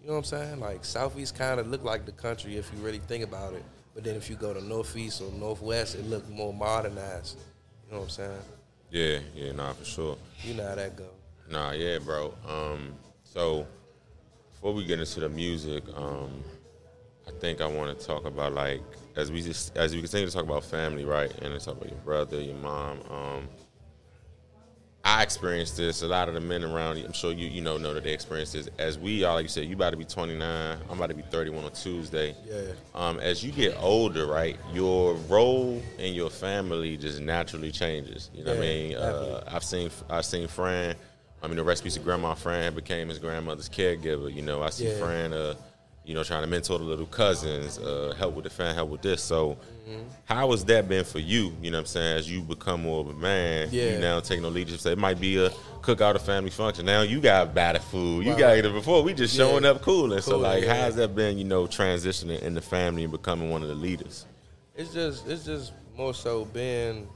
[0.00, 0.60] you know what I'm saying?
[0.60, 3.62] Like Southeast kind of look like the country if you really think about it.
[3.94, 7.36] But then if you go to Northeast or Northwest, it look more modernized.
[7.86, 8.42] You know what I'm saying?
[8.90, 9.52] yeah, yeah.
[9.52, 10.16] Nah, for sure.
[10.44, 11.10] You know how that go.
[11.50, 12.32] Nah, yeah, bro.
[12.48, 13.66] Um, so
[14.50, 16.42] before we get into the music, um,
[17.28, 18.80] I think I want to talk about like
[19.16, 21.30] as we just as we continue to talk about family, right?
[21.40, 23.00] And talk about your brother, your mom.
[23.10, 23.48] Um,
[25.06, 26.00] I experienced this.
[26.00, 28.54] A lot of the men around, I'm sure you you know know that they experienced
[28.54, 28.70] this.
[28.78, 30.78] As we are, like you said, you about to be 29.
[30.88, 32.34] I'm about to be 31 on Tuesday.
[32.46, 32.62] Yeah.
[32.94, 38.30] Um, as you get older, right, your role in your family just naturally changes.
[38.34, 38.96] You know what I mean?
[38.96, 39.44] Uh.
[39.46, 40.96] I've seen I've seen Fran.
[41.42, 44.34] I mean, the recipes of Grandma Fran became his grandmother's caregiver.
[44.34, 44.98] You know, I see Yeah.
[44.98, 45.54] Fran, uh,
[46.04, 49.02] you know, trying to mentor the little cousins, uh, help with the fan, help with
[49.02, 49.22] this.
[49.22, 49.56] So,
[49.88, 50.02] Mm-hmm.
[50.24, 51.52] how has that been for you?
[51.60, 52.16] You know what I'm saying?
[52.16, 53.92] As you become more of a man, Yeah.
[53.92, 54.80] you now taking no leadership.
[54.80, 55.50] So it might be a
[55.82, 56.86] cookout or family function.
[56.86, 58.24] Now you got battered food.
[58.24, 58.38] You Right.
[58.38, 59.02] got it before.
[59.02, 59.44] We just Yeah.
[59.44, 60.14] showing up cool.
[60.14, 60.84] And so, like, yeah.
[60.84, 61.36] how's that been?
[61.36, 64.24] You know, transitioning in the family and becoming one of the leaders.
[64.74, 67.06] It's just it's just more so being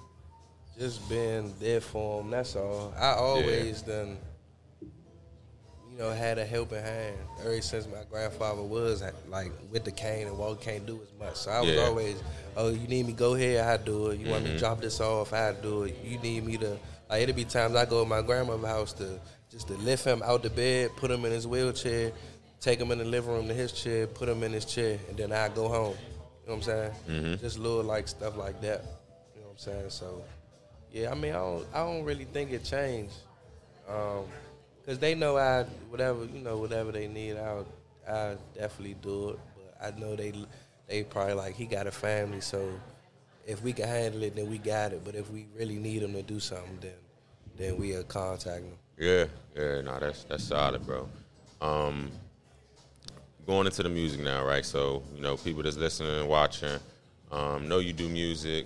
[0.79, 2.31] just being there for them.
[2.31, 2.93] That's all.
[2.99, 4.19] I always done
[5.99, 10.29] you know had a helping hand ever since my grandfather was like with the cane
[10.29, 11.35] and walk can't do as much.
[11.37, 11.83] So I was Yeah.
[11.87, 12.17] always,
[12.57, 14.21] oh, you need me go here, I do it.
[14.21, 14.57] You want me Mm-hmm.
[14.59, 15.97] to drop this off, I do it.
[16.05, 16.79] You need me to
[17.11, 19.19] like it'll be times I go to my grandmother's house to
[19.51, 22.13] just to lift him out the bed, put him in his wheelchair,
[22.61, 25.17] take him in the living room to his chair, put him in his chair, and
[25.17, 25.97] then I go home.
[26.45, 26.93] You know what I'm saying?
[27.09, 27.41] Mhm.
[27.41, 28.85] Just little like stuff like that.
[29.35, 29.91] You know what I'm saying?
[29.91, 30.23] So
[30.93, 33.15] yeah, I mean I don't I don't really think it changed.
[33.89, 34.25] Um,
[34.89, 37.63] Cause they know I whatever you know whatever they need I
[38.11, 39.39] I definitely do it.
[39.55, 40.33] But I know they
[40.87, 42.67] they probably like he got a family, so
[43.47, 45.05] if we can handle it, then we got it.
[45.05, 46.95] But if we really need him to do something, then
[47.59, 48.79] then we'll contact him.
[48.97, 51.07] Yeah, yeah, no, that's that's solid, bro.
[51.61, 52.11] Um,
[53.47, 54.65] going into the music now, right?
[54.65, 56.79] So you know, people that's listening and watching,
[57.31, 58.65] um, know you do music,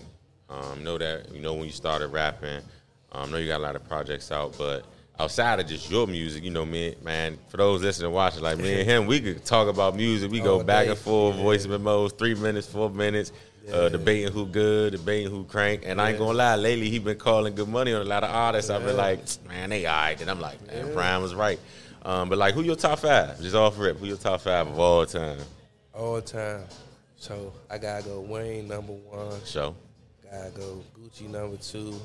[0.48, 2.62] um, know that you know when you started rapping,
[3.10, 4.84] um, know you got a lot of projects out, but
[5.18, 8.58] outside of just your music, you know, me, man, for those listening and watching, like
[8.58, 10.30] me and him, we could talk about music.
[10.30, 10.90] We go All back day.
[10.90, 11.42] and forth, Yeah.
[11.42, 13.30] voice memos, three minutes, four minutes.
[13.72, 13.88] Uh, Yeah.
[13.90, 16.56] debating who good, debating who crank, and I ain't gonna lie.
[16.56, 18.68] Lately, he been calling good money on a lot of artists.
[18.70, 20.20] I've been like, man, they alright.
[20.20, 20.92] And I'm like, man, Yeah.
[20.94, 21.60] Brian was right.
[22.04, 23.40] Um, but like, who your top five?
[23.40, 25.38] Just off rip, who your top five of all time?
[25.94, 26.64] All time.
[27.16, 29.38] So I gotta go Wayne number one.
[29.44, 29.76] Show.
[30.28, 32.00] Gotta go Gucci number two.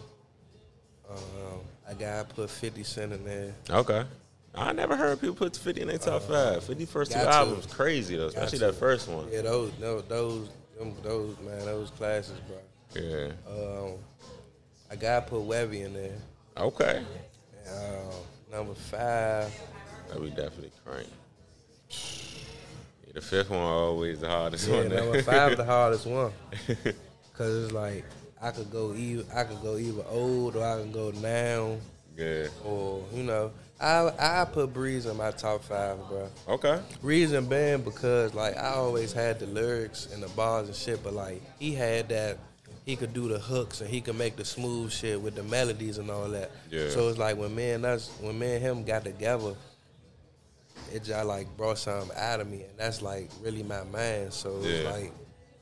[1.09, 3.53] Um, I gotta put Fifty Cent in there.
[3.69, 4.03] Okay.
[4.55, 6.63] I never heard people put 50 in their top five.
[6.63, 7.29] 50 first two got to.
[7.31, 9.27] albums, crazy though, especially that first one.
[9.31, 10.49] Yeah, those, those, those,
[11.03, 12.57] those, man, those classes, bro.
[12.99, 13.31] Yeah.
[13.47, 13.93] Um,
[14.89, 16.15] I gotta put Webbie in there.
[16.57, 17.03] Okay.
[17.71, 18.15] Um,
[18.51, 19.53] number five,
[20.09, 21.07] That we definitely crank.
[21.89, 24.89] Yeah, the fifth one always the hardest yeah, one.
[24.89, 26.31] number five is the hardest one,
[27.33, 28.05] cause it's like
[28.41, 31.77] I could go either, I could go either old or I can go now,
[32.15, 32.47] yeah.
[32.63, 36.29] or you know, I I put Breeze in my top five, bro.
[36.47, 36.79] Okay.
[37.01, 41.13] Reason being because like I always had the lyrics and the bars and shit, but
[41.13, 42.37] like he had that
[42.85, 45.97] he could do the hooks and he could make the smooth shit with the melodies
[45.97, 46.51] and all that.
[46.71, 46.89] Yeah.
[46.89, 49.53] So it's like when me and us when me and him got together,
[50.93, 54.31] it just like brought something out of me and that's like really my man.
[54.31, 54.89] So Yeah.
[54.89, 55.11] like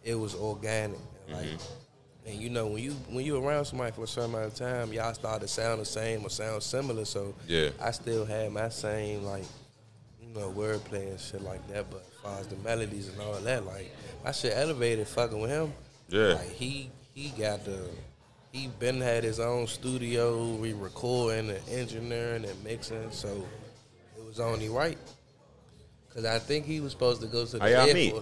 [0.04, 1.00] it was organic.
[1.28, 1.85] Like mm-hmm.
[2.26, 4.92] And you know when you when you around somebody for a certain amount of time,
[4.92, 7.06] y'all start to sound the same or sound similar.
[7.06, 7.70] So Yeah.
[7.82, 9.46] I still had my same like
[10.22, 11.90] you know, wordplay and shit like that.
[11.92, 13.92] But as far as the melodies and all that, like
[14.24, 15.74] my shit elevated fucking with him.
[16.10, 16.34] Yeah.
[16.34, 17.80] Like he he got the
[18.52, 23.46] he been had his own studio, we recording and engineering and mixing, so
[24.18, 24.98] it was only right.
[26.14, 28.14] Cause I think he was supposed to go to the How y'all Air meet?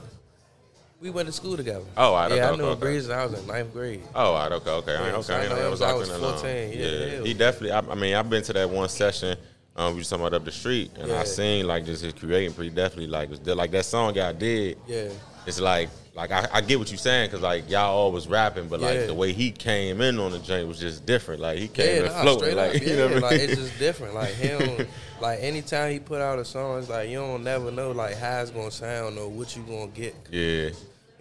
[1.03, 1.83] We went to school together.
[1.97, 2.35] Oh, I- know.
[2.35, 3.09] yeah, okay, I knew okay, Breeze.
[3.09, 4.01] I was in ninth grade.
[4.15, 5.35] Oh, right, okay, okay, Yeah, okay.
[5.35, 7.21] I know I was I was 14, yeah, yeah.
[7.23, 7.71] he definitely.
[7.71, 9.37] I, I mean, I've been to that one session.
[9.75, 12.53] Um, we was talking about up the street, and I seen like just his creating
[12.53, 14.77] pretty definitely like was like that song y'all did.
[14.87, 15.09] Yeah.
[15.45, 18.67] It's like like I, I get what you're saying because like y'all all was rapping,
[18.69, 19.05] but like Yeah.
[19.07, 21.41] the way he came in on the joint was just different.
[21.41, 23.55] Like he came Yeah, in nah, floating, like you Yeah, know what I like it's
[23.55, 24.13] just different.
[24.13, 24.87] Like him,
[25.21, 28.41] like anytime he put out a song, it's like you don't never know like how
[28.41, 30.15] it's gonna sound or what you gonna get.
[30.31, 30.69] yeah,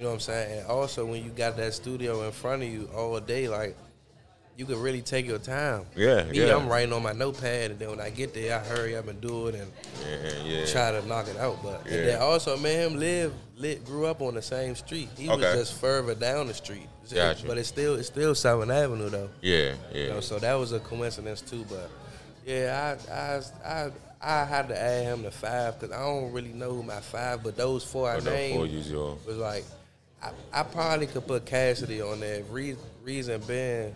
[0.02, 0.58] You know what I'm saying?
[0.58, 3.76] And also when you got that studio in front of you all day, like
[4.56, 5.86] you could really take your time.
[5.94, 6.56] Yeah, Me, yeah.
[6.56, 9.20] I'm writing on my notepad, and then when I get there, I hurry up and
[9.20, 9.70] do it and
[10.04, 10.66] yeah, yeah.
[10.66, 11.62] try to knock it out.
[11.62, 11.94] But Yeah.
[11.98, 15.08] and then also, man, him live, lit, grew up on the same street.
[15.16, 15.40] He Okay.
[15.40, 16.88] was just further down the street.
[17.14, 17.46] Gotcha.
[17.46, 19.30] But it's still it's still Southern Avenue though.
[19.40, 20.08] yeah, You yeah.
[20.14, 21.64] know, so that was a coincidence too.
[21.68, 21.88] But
[22.44, 26.52] yeah, I I I, I had to add him to five because I don't really
[26.52, 28.56] know who my five, but those four I named
[28.90, 29.64] four was like
[30.22, 32.42] I, I probably could put Cassidy on there.
[32.44, 33.94] Re- reason being,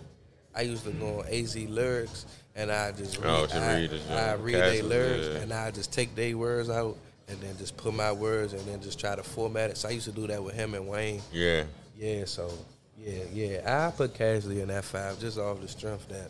[0.54, 4.10] I used to go on AZ lyrics and I just read, Oh, I, read it,
[4.10, 5.38] I read their lyrics yeah.
[5.40, 6.96] and I just take their words out
[7.28, 9.76] and then just put my words and then just try to format it.
[9.76, 11.22] So I used to do that with him and Wayne.
[11.32, 11.64] yeah.
[11.98, 12.50] Yeah, so
[12.98, 13.86] yeah, yeah.
[13.88, 16.28] I put Cassidy in that five just off the strength that,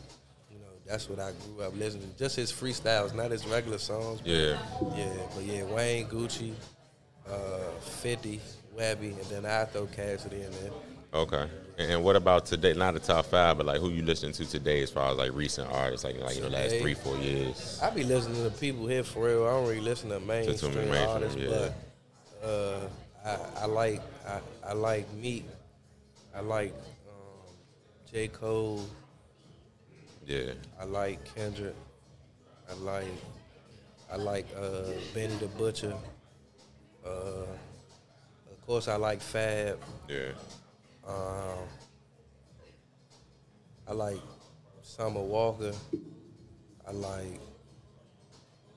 [0.49, 2.17] you know, that's what I grew up listening to.
[2.19, 4.21] Just his freestyles, not his regular songs.
[4.25, 4.59] Yeah.
[4.97, 6.53] Yeah, but yeah, Wayne, Gucci,
[7.29, 8.41] uh, 50,
[8.77, 10.71] Webbie, and then I throw Cassidy in there.
[11.15, 11.49] Okay.
[11.79, 12.73] And, what about today?
[12.73, 15.33] Not the top five, but like who you listening to today as far as like
[15.35, 17.79] recent artists, like like you know last three four years.
[17.83, 19.45] I be listening to people here for real.
[19.45, 21.69] I don't really listen to mainstream mainstream, artists, yeah.
[22.43, 22.81] but uh,
[23.25, 25.45] I, I like I, I like Meek.
[26.35, 26.73] I like
[27.09, 27.55] um,
[28.11, 28.29] J.
[28.29, 28.85] Cole.
[30.27, 30.53] Yeah.
[30.81, 31.77] I like Kendrick.
[32.71, 33.07] I like
[34.13, 35.95] I like uh, Benny the Butcher.
[37.05, 37.47] Uh,
[38.67, 39.79] of course, I like Fab.
[40.09, 40.33] Yeah.
[41.07, 41.69] Um,
[43.87, 44.19] I like
[44.83, 45.71] Summer Walker.
[46.85, 47.41] I like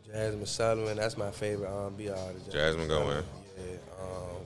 [0.07, 0.97] Jazmine Sullivan.
[0.97, 2.51] That's my favorite R&B artist.
[2.51, 3.23] Jazmine go in.
[3.57, 3.77] Yeah.
[3.99, 4.45] Um,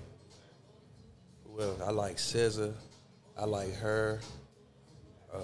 [1.60, 1.82] else?
[1.82, 2.74] I like SZA.
[3.38, 4.22] I like her.
[5.34, 5.42] Um,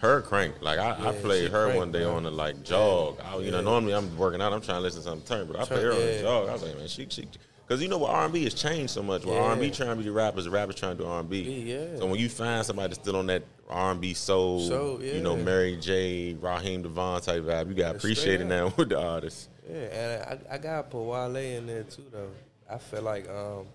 [0.00, 0.56] Her crank.
[0.60, 3.20] Like I, I played her crank, one day on the like jog.
[3.24, 5.60] I, you know, normally I'm working out, I'm trying to listen to something turn, but
[5.60, 6.48] I played her on the jog.
[6.48, 7.28] I was like, man, she she
[7.66, 9.24] because you know what R&B has changed so much.
[9.24, 9.42] Where Yeah.
[9.42, 11.40] R&B trying to be the rappers, the rappers trying to do R&B.
[11.66, 11.96] Yeah.
[11.98, 15.36] So when you find somebody that's still on that R&B soul, Soul, you know.
[15.36, 18.90] Mary J, Raheem DeVaughn type vibe, you got to Yeah, appreciate it straight now with
[18.90, 19.48] the artists.
[19.68, 22.30] Yeah, and I, I gotta put Wale in there too, though.
[22.70, 23.66] I feel like um,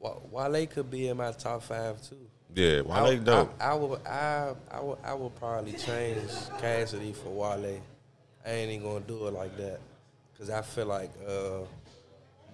[0.00, 2.16] Wa- Wale could be in my top five too.
[2.52, 3.54] Yeah, Wale I, dope.
[3.60, 6.28] I, I would, I, I would, I would probably change
[6.60, 7.80] Cassidy for Wale.
[8.44, 9.78] I ain't even gonna do it like that,
[10.36, 11.60] cause I feel like uh,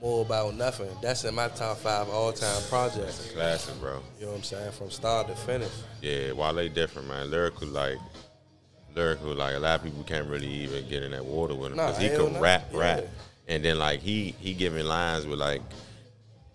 [0.07, 0.89] more about nothing.
[1.03, 3.33] That's in my top five all time projects.
[3.33, 4.01] Classic, bro.
[4.21, 4.71] You know what I'm saying?
[4.73, 5.73] From start to finish.
[6.01, 7.29] Yeah, Wale different, man.
[7.29, 7.99] Lyrical, like,
[8.95, 11.77] lyrical, like a lot of people can't really even get in that water with him
[11.77, 12.79] Nah, because he can rap, Yeah.
[12.79, 13.05] rap,
[13.49, 15.63] and then like he he giving lines with like.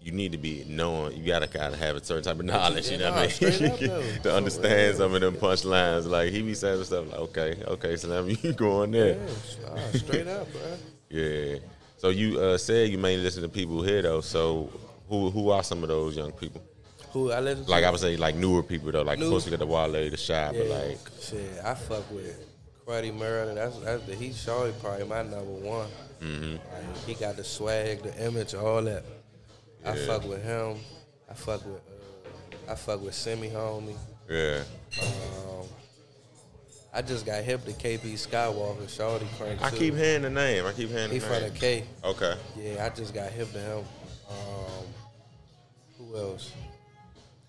[0.03, 1.15] You need to be knowing.
[1.15, 2.89] You gotta kind of have a certain type of knowledge.
[2.89, 3.77] You know Nah, what I mean?
[3.77, 4.97] to So, understand yeah.
[4.97, 6.07] some of them punchlines.
[6.07, 10.27] Like he be saying stuff like, "Okay, okay, Slim, you going there?" Yeah, nah, straight
[10.27, 10.61] up, bro.
[11.11, 11.57] Yeah.
[12.01, 14.21] So you uh, said you mainly listen to people here though.
[14.21, 14.71] So
[15.07, 16.59] who who are some of those young people?
[17.11, 17.69] Who I listen to?
[17.69, 19.03] Like I would say, like newer people though.
[19.03, 22.09] Like New- of course we got the Wale, the Shy, but like shit, I fuck
[22.09, 22.43] with
[22.85, 23.53] Freddie Merlin.
[23.53, 25.89] That's that's the he's surely probably my number one.
[26.23, 26.53] Mm-hmm.
[26.53, 29.03] Like, he got the swag, the image, all that.
[29.85, 30.77] I fuck with him.
[31.29, 31.81] I fuck with
[32.67, 33.95] uh, I fuck with Semi Homie.
[34.27, 34.63] yeah.
[34.99, 35.67] Um,
[36.93, 38.89] I just got hip to KP Skywalker.
[38.89, 39.77] Shorty crank I too.
[39.77, 40.65] keep hearing the name.
[40.65, 41.49] I keep hearing He the from the.
[41.51, 41.83] K.
[42.03, 42.35] Okay.
[42.57, 43.85] Yeah, I just got hip to him.
[44.29, 44.85] Um,
[45.97, 46.51] who else?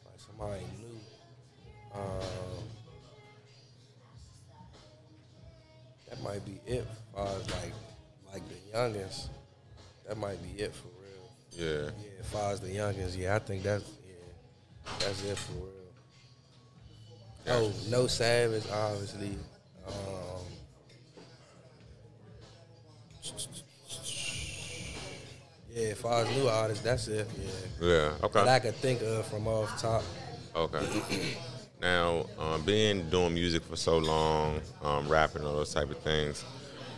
[0.05, 2.01] Like somebody new.
[2.01, 2.64] Um,
[6.09, 6.86] that might be it.
[6.86, 7.72] As far as like
[8.32, 9.28] like the youngest,
[10.07, 11.30] that might be it for real.
[11.51, 11.90] Yeah.
[12.01, 14.14] Yeah, as far as the youngest, yeah, I think that's yeah,
[15.01, 15.68] that's it for real.
[17.49, 19.36] Oh, no Savage, obviously.
[19.86, 20.45] Um,
[25.74, 27.28] yeah, as far as new artists, that's it.
[27.80, 28.09] Yeah, Yeah.
[28.20, 28.49] that Okay.
[28.49, 30.03] I could think of from off top.
[30.55, 30.86] Okay.
[31.80, 36.45] Now, um, being doing music for so long, um, rapping, all those type of things,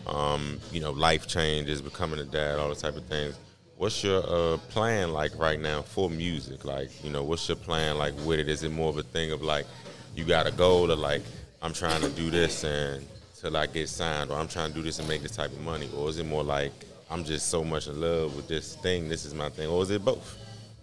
[0.06, 3.34] um, you know, life changes, becoming a dad, all those type of things.
[3.76, 6.64] What's your uh, plan like right now for music?
[6.64, 8.48] Like, you know, what's your plan like with it?
[8.48, 9.66] Is it more of a thing of like,
[10.14, 11.22] you got a goal of like,
[11.62, 13.06] I'm trying to do this and
[13.40, 15.60] till I get signed, or I'm trying to do this and make this type of
[15.60, 16.72] money, or is it more like
[17.10, 19.90] I'm just so much in love with this thing, this is my thing, or is
[19.90, 20.38] it both?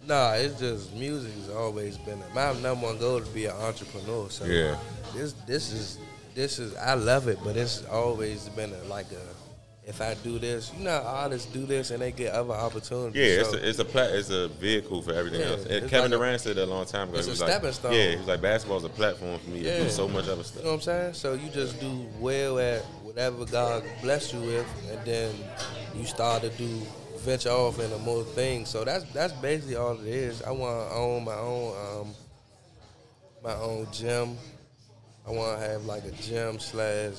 [0.06, 4.28] Nah, it's just music has always been my number one goal to be an entrepreneur.
[4.30, 4.76] So Yeah.
[5.14, 5.98] this this is
[6.34, 9.31] this is I love it, but it's always been a, like a
[9.84, 13.16] if I do this, you know, artists do this and they get other opportunities.
[13.16, 15.64] Yeah, it's a, it's a pla- it's a vehicle for everything Yeah, else.
[15.66, 17.18] And Kevin like a- Durant said that a long time ago.
[17.18, 17.92] it's he a was like, stepping stone.
[17.94, 20.58] Yeah, he was like basketball's a platform for me to do so much other stuff.
[20.58, 21.14] You know what I'm saying?
[21.14, 25.34] So you just do well at whatever God bless you with, and then
[25.96, 26.68] you start to do
[27.18, 28.68] venture off into more things.
[28.68, 30.42] So that's that's basically all it is.
[30.42, 32.14] I want to own my own um,
[33.42, 34.36] my own gym.
[35.26, 37.14] I want to have like a gym slash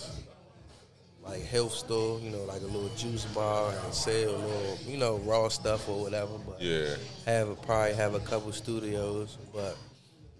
[1.23, 2.19] like health store.
[2.19, 5.87] You know, like a little juice bar and sell a little you know raw stuff
[5.89, 6.37] or whatever.
[6.45, 6.95] But Yeah,
[7.25, 9.77] have a, probably have a couple studios, but.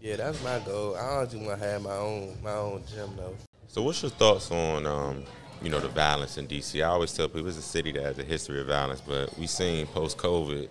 [0.04, 0.98] Yeah, that's my goal.
[0.98, 3.38] I honestly want to have my own my own gym though.
[3.68, 5.24] So what's your thoughts on um,
[5.62, 6.84] you know the violence in DC?
[6.84, 9.50] I always tell people it's a city that has a history of violence, but we've
[9.50, 10.68] seen post COVID,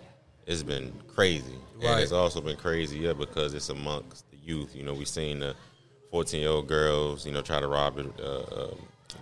[0.47, 4.77] it's been crazy, and it's also been crazier because it's amongst the youth.
[4.77, 5.57] You know, we seen the
[6.11, 8.75] 14 year old girls, you know, try to rob a uh, uh,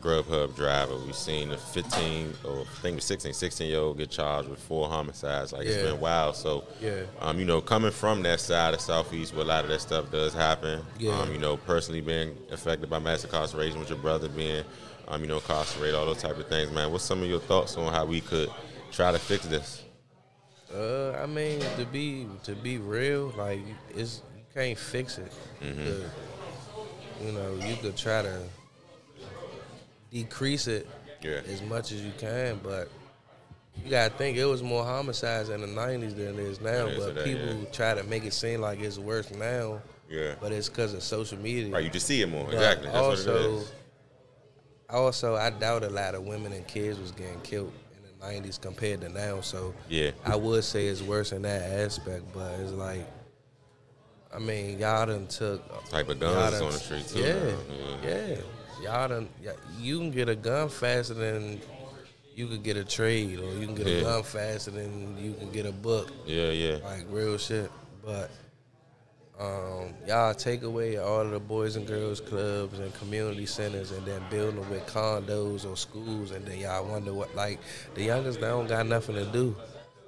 [0.02, 0.96] Grubhub driver.
[0.96, 4.48] We've seen the 15 or I think it was 16, 16 year old get charged
[4.48, 5.52] with four homicides.
[5.52, 6.36] Like it's been wild.
[6.36, 7.02] So Yeah.
[7.20, 10.10] um, you know, coming from that side of Southeast where a lot of that stuff
[10.10, 11.18] does happen, Yeah.
[11.20, 14.64] um, you know, personally being affected by mass incarceration with your brother being,
[15.08, 16.90] um, you know, incarcerated, all those type of things, man.
[16.92, 18.50] What's some of your thoughts on how we could
[18.92, 19.82] try to fix this?
[20.74, 23.58] Uh, I mean, to be to be real, like
[23.92, 25.32] it's you can't fix it.
[25.60, 26.10] Could,
[27.24, 28.38] you know, you could try to
[30.10, 30.88] decrease it
[31.22, 31.40] Yeah.
[31.48, 32.88] as much as you can, but
[33.84, 36.86] you gotta think it was more homicides in the '90s than it is now.
[36.86, 37.64] Yeah, but that, people yeah.
[37.72, 40.34] try to make it seem like it's worse now, Yeah.
[40.40, 41.72] but it's because of social media.
[41.72, 42.44] Right, you just see it more.
[42.44, 42.86] But Exactly.
[42.86, 43.72] That's also, what it is.
[44.90, 48.58] Also, I doubt a lot of women and kids was getting killed in the '90s
[48.60, 49.40] compared to now.
[49.40, 50.10] So Yeah.
[50.24, 53.06] I would say it's worse in that aspect, but it's like,
[54.34, 57.20] I mean, y'all done took Type of guns done- on the street too.
[57.20, 58.08] Yeah, now.
[58.08, 58.36] yeah.
[58.82, 59.28] Y'all done.
[59.44, 61.60] y- You can get a gun faster than
[62.34, 63.98] you could get a trade, or you can get Yeah.
[63.98, 66.76] a gun faster than you can get a book Yeah, yeah.
[66.84, 67.70] like real shit.
[68.04, 68.30] But
[69.38, 74.04] um, y'all take away all of the boys and girls clubs and community centers, and
[74.06, 77.58] then build them with condos or schools, and then y'all wonder what like
[77.94, 79.54] the youngest they don't got nothing to do.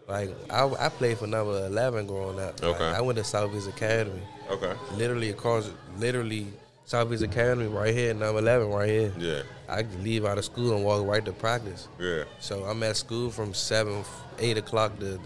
[0.09, 2.61] Like I, I played for number eleven growing up.
[2.63, 2.85] Like, Okay.
[2.85, 4.75] I went to Southeast Academy, Okay.
[4.97, 6.49] literally across, literally
[6.85, 9.13] Southeast Academy right here, number eleven right here.
[9.19, 9.43] Yeah.
[9.69, 11.89] I could leave out of school and walk right to practice.
[11.99, 12.25] Yeah.
[12.41, 14.05] So I'm at school from seven,
[14.39, 15.19] eight o'clock to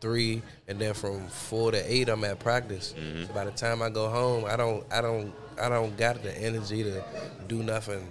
[0.00, 2.94] three, and then from four to eight I'm at practice.
[2.98, 3.24] Mm-hmm.
[3.26, 6.36] So by the time I go home, I don't, I don't, I don't got the
[6.36, 7.02] energy to
[7.46, 8.06] do nothing.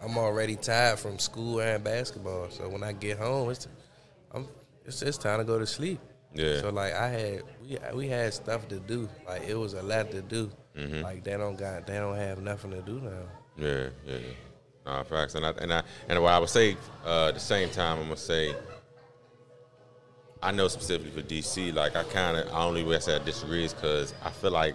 [0.00, 2.50] I'm already tired from school and basketball.
[2.50, 3.66] So when I get home, it's,
[4.32, 4.46] I'm,
[4.84, 5.98] it's, it's time to go to sleep.
[6.34, 6.60] Yeah.
[6.60, 9.08] So like I had, we, we had stuff to do.
[9.26, 10.50] Like it was a lot to do.
[10.76, 11.02] Mm-hmm.
[11.02, 13.10] Like they don't got, they don't have nothing to do now.
[13.56, 14.18] Yeah, yeah, yeah.
[14.84, 15.34] Nah, facts.
[15.34, 18.04] And I and I and what I would say uh, at the same time, I'm
[18.04, 18.54] gonna say
[20.42, 23.18] I know specifically for DC, like I kind of I only way I say I
[23.20, 24.74] disagree is because I feel like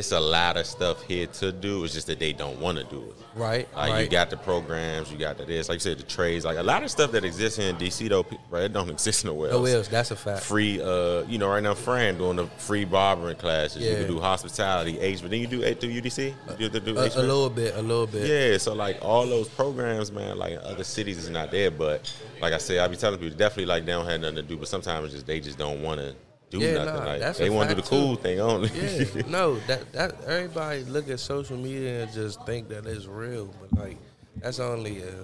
[0.00, 1.84] it's a lot of stuff here to do.
[1.84, 3.14] It's just that they don't want to do it.
[3.34, 3.68] Right.
[3.76, 4.04] Like right.
[4.04, 6.62] you got the programs, you got the this, like you said, the trades, like a
[6.62, 8.64] lot of stuff that exists here in DC though, right?
[8.64, 9.70] It don't exist nowhere no else.
[9.74, 9.88] else.
[9.88, 10.42] That's a fact.
[10.42, 13.82] Free, uh, you know, right now, Fran doing the free barbering classes.
[13.82, 13.90] Yeah.
[13.90, 16.34] You can do hospitality, H, but then you do A through UDC.
[16.58, 17.76] You do, do A, H- a little bit.
[17.76, 18.26] A little bit.
[18.26, 21.70] yeah, so like all those programs, man, like in other cities is not there.
[21.70, 24.42] But like I said, I be telling people definitely like they don't have nothing to
[24.42, 26.14] do, but sometimes it's just they just don't want to
[26.50, 26.94] do Yeah, nothing.
[26.94, 28.22] nah, like they want to do the cool too.
[28.22, 28.68] thing only.
[28.74, 33.52] Yeah, no, that that everybody look at social media and just think that it's real,
[33.60, 33.96] but like
[34.40, 35.14] that's only a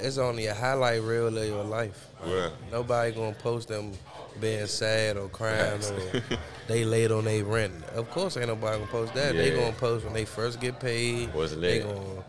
[0.00, 2.06] it's only a highlight reel of your life.
[2.26, 2.50] Yeah.
[2.72, 3.92] Nobody gonna post them
[4.40, 6.22] being sad or crying or
[6.68, 7.72] they late on their rent.
[7.94, 9.36] Of course, ain't nobody gonna post that.
[9.36, 11.32] They gonna post when they first get paid.
[11.34, 12.24] Was they gonna.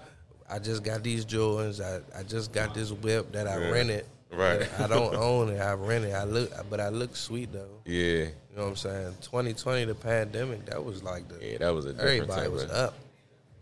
[0.47, 1.81] I just got these Jordans.
[1.81, 3.69] I, I just got this whip that I Yeah.
[3.71, 4.05] rented.
[4.35, 4.67] Right.
[4.79, 5.59] I don't own it.
[5.59, 6.13] I rent it.
[6.13, 7.81] I look, but I look sweet though.
[7.85, 9.15] yeah, You know what I'm saying?
[9.21, 12.95] 2020, the pandemic, that was like the yeah, that was a different everybody was up.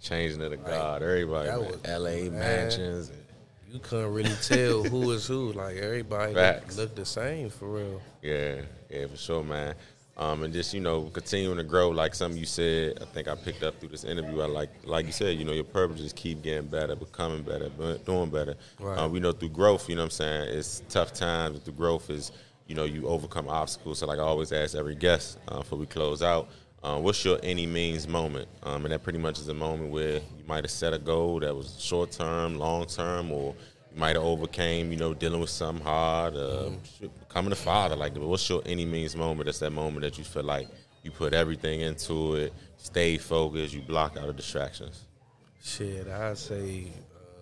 [0.02, 1.02] changing of the god.
[1.04, 2.30] Everybody, that was- L.A.
[2.30, 2.40] man.
[2.40, 3.10] mansions.
[3.10, 3.18] and-
[3.72, 5.52] You couldn't really tell who was who.
[5.54, 6.78] Like everybody Facts.
[6.78, 8.02] looked the same for real.
[8.22, 9.74] Yeah, yeah, for sure, man.
[10.16, 13.00] Um, and just you know, continuing to grow, like something you said.
[13.02, 14.42] I think I picked up through this interview.
[14.42, 17.70] I like, like you said, you know, your purpose is keep getting better, becoming better,
[18.06, 18.56] doing better.
[18.80, 18.96] Right.
[18.96, 20.58] Uh, we know through growth, you know what I'm saying.
[20.58, 21.60] It's tough times.
[21.62, 22.32] Through growth is,
[22.68, 24.00] you know, you overcome obstacles.
[24.00, 26.48] So like I always ask every guest uh, before we close out,
[26.84, 28.48] uh, what's your any means moment?
[28.62, 31.40] Um, and that pretty much is a moment where you might have set a goal
[31.40, 33.56] that was short term, long term, or
[33.96, 36.70] might have overcame, you know, dealing with something hard, uh,
[37.00, 37.96] shit, becoming a father.
[37.96, 39.46] Like, what's your any means moment?
[39.46, 40.68] That's that moment that you feel like
[41.04, 45.06] you put everything into it, stay focused, you block out the distractions.
[45.62, 46.88] Shit, I'd say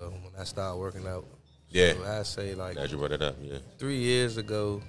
[0.02, 1.26] uh, when I started working out.
[1.70, 1.94] Yeah.
[1.94, 3.36] So I'd say like as you brought it up.
[3.42, 3.60] Yeah.
[3.78, 4.82] three years ago,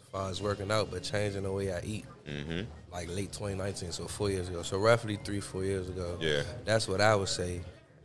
[0.00, 2.04] as far as working out, but changing the way I eat.
[2.28, 2.62] Mm-hmm.
[2.92, 4.62] Like late 2019, so four years ago.
[4.62, 6.18] So roughly three, four years ago.
[6.20, 6.42] Yeah.
[6.64, 7.60] That's what I would say.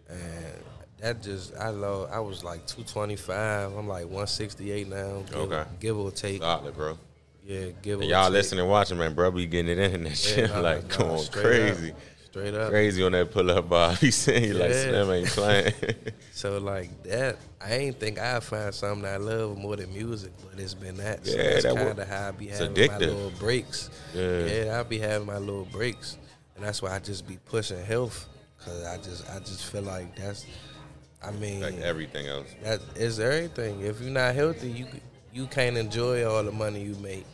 [0.10, 0.64] And
[1.00, 3.74] that just, I love, I was like 225.
[3.78, 5.24] I'm like 168 now.
[5.28, 5.64] Give, Okay.
[5.80, 6.42] Give or take.
[6.42, 6.98] Solid, bro.
[7.46, 8.34] Yeah, give or And y'all take.
[8.34, 10.50] listening and watching, man, bro, be getting it in and that Yeah, shit.
[10.50, 11.92] nah, like, nah, going crazy.
[11.92, 11.98] Up.
[12.30, 12.70] Straight up.
[12.70, 13.94] Crazy on that pull up bar.
[13.96, 14.84] He saying you like Yeah.
[14.84, 15.74] Slim ain't playing.
[16.34, 20.60] So like that, I ain't think I'd find something I love more than music, but
[20.60, 21.26] it's been that.
[21.26, 23.00] So Yeah, that's that kind wa- of how I be having my addictive.
[23.00, 23.90] little breaks.
[24.14, 24.46] Yeah.
[24.46, 26.18] yeah, I be having my little breaks,
[26.56, 28.28] and that's why I just be pushing health,
[28.64, 30.46] cause I just I just feel like that's,
[31.24, 32.48] I mean, like everything else.
[32.64, 33.82] that is everything.
[33.82, 34.88] If you're not healthy, you
[35.34, 37.26] you can't enjoy all the money you make.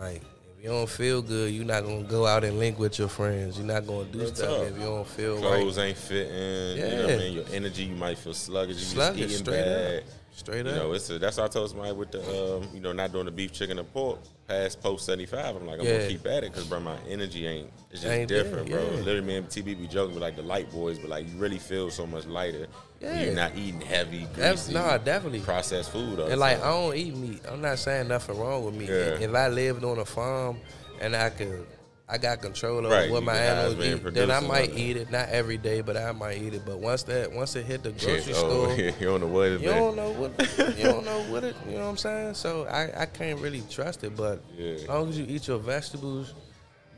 [0.00, 0.16] Like
[0.58, 3.56] if you don't feel good, you're not gonna go out and link with your friends.
[3.56, 4.68] You're not gonna do Real stuff talk.
[4.68, 5.88] if you don't feel Clothes right.
[5.88, 6.76] ain't fitting.
[6.90, 7.32] You know what I mean?
[7.34, 8.76] Your energy, you might feel sluggish.
[8.78, 9.96] You Sluggish, just eating straight bad.
[9.98, 10.04] up,
[10.34, 10.76] straight You up.
[10.76, 13.26] know, it's a, that's what I told somebody with the, um, you know, not doing
[13.26, 15.56] the beef, chicken, and pork past post 75.
[15.56, 15.92] I'm like, I'm Yeah.
[15.92, 18.68] going to keep at it because, bro, my energy ain't, it's just Ain't there, different,
[18.68, 18.82] bro.
[18.82, 18.90] yeah.
[18.96, 21.58] Literally, me and TB be joking with like the light boys, but like you really
[21.58, 22.66] feel so much lighter.
[23.04, 23.22] Yeah.
[23.24, 25.40] You're not eating heavy, That's- greasy, nah, definitely.
[25.40, 26.18] processed food.
[26.18, 27.42] And like I don't eat meat.
[27.50, 28.88] I'm not saying nothing wrong with meat.
[28.88, 29.18] Yeah.
[29.20, 30.58] If I lived on a farm
[31.00, 31.66] and I could
[32.06, 35.10] I got control over Right, what you my animals eat, then I might eat it.
[35.10, 36.62] Not every day, but I might eat it.
[36.66, 39.60] But once that once it hit the grocery oh, store, you don't know what it
[39.62, 39.74] you is.
[39.74, 40.38] don't know what
[40.76, 41.56] you don't know what it.
[41.66, 42.34] You know what I'm saying?
[42.34, 44.14] So I, I can't really trust it.
[44.16, 44.72] But Yeah.
[44.72, 46.34] as long as you eat your vegetables,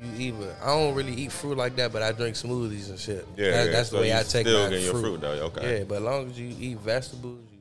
[0.03, 3.27] you either I don't really eat fruit like that, but I drink smoothies and shit.
[3.37, 3.73] Yeah, That- yeah.
[3.73, 5.03] that's So the way I take still my getting your fruit.
[5.03, 5.29] fruit, though.
[5.47, 5.79] Okay.
[5.79, 7.59] Yeah, but as long as you eat vegetables, you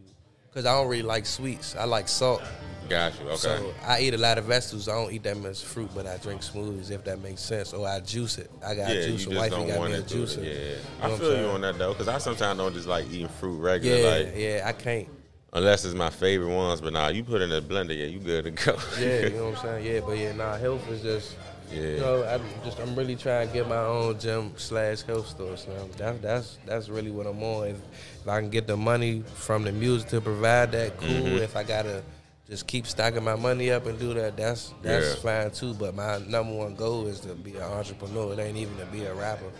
[0.50, 1.76] because I don't really like sweets.
[1.76, 2.42] I like salt.
[2.88, 3.28] Got you.
[3.30, 3.36] Okay.
[3.38, 4.88] So I eat a lot of vegetables.
[4.88, 7.74] I don't eat that much fruit, but I drink smoothies if that makes sense.
[7.74, 8.50] Or I juice it.
[8.64, 9.26] I got yeah, you juice.
[9.26, 10.28] just don't got want me a to do it.
[10.30, 10.44] juicer.
[10.46, 13.06] Yeah, You know I feel you on that though, because I sometimes don't just like
[13.12, 15.08] eating fruit regular, Yeah, like yeah, I can't.
[15.52, 16.80] unless it's my favorite ones.
[16.80, 18.78] But nah, you put in a blender, yeah, you good to go.
[19.00, 19.94] Yeah, you know what I'm saying.
[19.96, 21.36] Yeah, but yeah, nah, health is just.
[21.72, 21.82] Yeah.
[21.82, 25.58] You know, I'm just I'm really trying to get my own gym slash health store.
[25.58, 27.68] So that's that's that's really what I'm on.
[27.68, 27.78] If,
[28.22, 31.08] if I can get the money from the music to provide that, cool.
[31.10, 31.38] Mm-hmm.
[31.38, 32.04] If I gotta
[32.48, 35.44] just keep stacking my money up and do that, that's that's Yeah.
[35.44, 35.74] fine too.
[35.74, 38.34] But my number one goal is to be an entrepreneur.
[38.34, 39.52] It ain't even to be a rapper.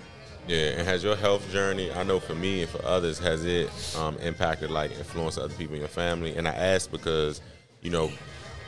[0.48, 3.68] Yeah, and has your health journey, I know for me and for others, has it
[3.98, 6.36] um, impacted, like, influenced other people in your family?
[6.36, 7.42] And I ask because,
[7.82, 8.12] you know,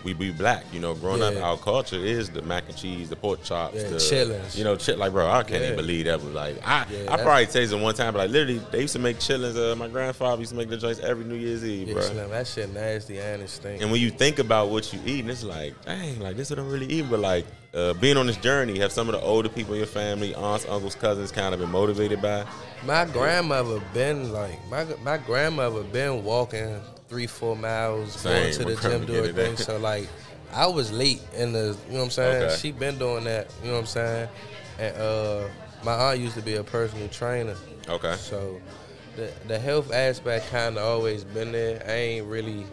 [0.03, 3.15] we be black, you know, growing up, our culture is the mac and cheese, the
[3.15, 4.55] pork chops, Yeah, the chillins.
[4.55, 5.71] You know, shit like, bro, I can't Yeah.
[5.71, 8.61] even believe that was like, I, Yeah, I probably tasted one time, but like, literally,
[8.71, 9.57] they used to make chillins.
[9.57, 12.03] Uh, my grandfather used to make the joints every New Year's Eve, Yeah, bro.
[12.03, 13.81] Slim, that shit nasty and it stink.
[13.81, 16.59] And when you think about what you eat, and it's like, dang, like this what
[16.59, 17.09] I'm really eating.
[17.09, 19.87] But like uh, being on this journey, have some of the older people in your
[19.87, 22.45] family, aunts, uncles, cousins, kind of been motivated by?
[22.85, 28.65] My grandmother been like my my grandmother been walking three four miles Same, going to
[28.65, 29.65] the gym doing things.
[29.65, 30.07] So like
[30.53, 32.43] I was late in the you know what I'm saying.
[32.43, 32.55] Okay.
[32.55, 34.29] She been doing that you know what I'm saying,
[34.79, 35.47] and uh
[35.83, 37.55] my aunt used to be a personal trainer.
[37.87, 38.15] Okay.
[38.15, 38.59] So
[39.15, 41.83] the the health aspect kind of always been there.
[41.87, 42.65] I ain't really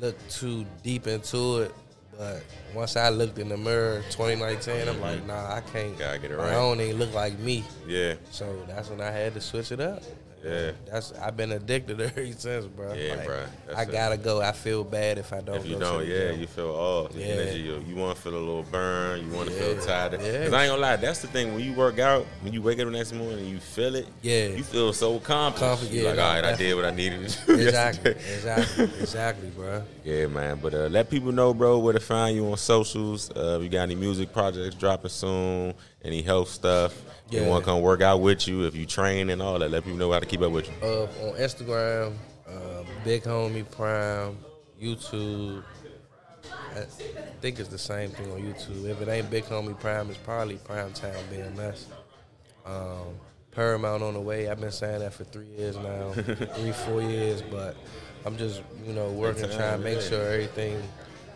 [0.00, 1.74] looked too deep into it,
[2.18, 2.42] but
[2.74, 5.98] once I looked in the mirror 2019, I'm like, nah, I can't.
[5.98, 6.44] Gotta get it right.
[6.44, 6.56] My right.
[6.56, 7.64] own ain't look like me.
[7.86, 8.14] Yeah.
[8.30, 10.02] So that's when I had to switch it up.
[10.46, 10.70] Yeah.
[10.90, 12.92] That's I've been addicted ever since, bro.
[12.94, 13.46] Yeah, Like, bruh.
[13.66, 14.40] That's I gotta go.
[14.40, 15.56] I feel bad if I don't.
[15.56, 17.12] If you don't, yeah, you feel off.
[17.12, 17.26] The Yeah.
[17.26, 19.26] energy, you, you want to feel a little burn.
[19.28, 20.12] You want to feel tired.
[20.20, 20.44] Yeah.
[20.44, 21.54] Cause I ain't gonna lie, that's the thing.
[21.54, 24.06] When you work out, when you wake up the next morning and you feel it,
[24.22, 24.46] Yeah.
[24.48, 25.64] you feel so accomplished.
[25.64, 27.52] Confident, yeah, like, all right, I did what I needed to do.
[27.66, 29.82] Exactly, exactly, exactly, bro.
[30.04, 30.58] Yeah, man.
[30.62, 33.30] But uh, let people know, bro, where to find you on socials.
[33.30, 35.74] Uh, you got any music projects dropping soon?
[36.04, 36.94] Any health stuff?
[37.30, 39.70] They want to come work out with you if you train and all that.
[39.70, 40.74] Let people know how to keep up with you.
[40.82, 42.14] Uh, on Instagram,
[42.48, 44.38] uh, Big Homie Prime,
[44.80, 45.64] YouTube.
[46.76, 46.80] I
[47.40, 48.88] think it's the same thing on YouTube.
[48.88, 51.84] If it ain't Big Homie Prime, it's probably Primetown BMS.
[52.64, 53.18] Um,
[53.50, 54.48] Paramount on the way.
[54.50, 57.40] I've been saying that for three years now, three four years.
[57.42, 57.74] But
[58.24, 60.08] I'm just you know working, trying to make yeah.
[60.08, 60.82] sure everything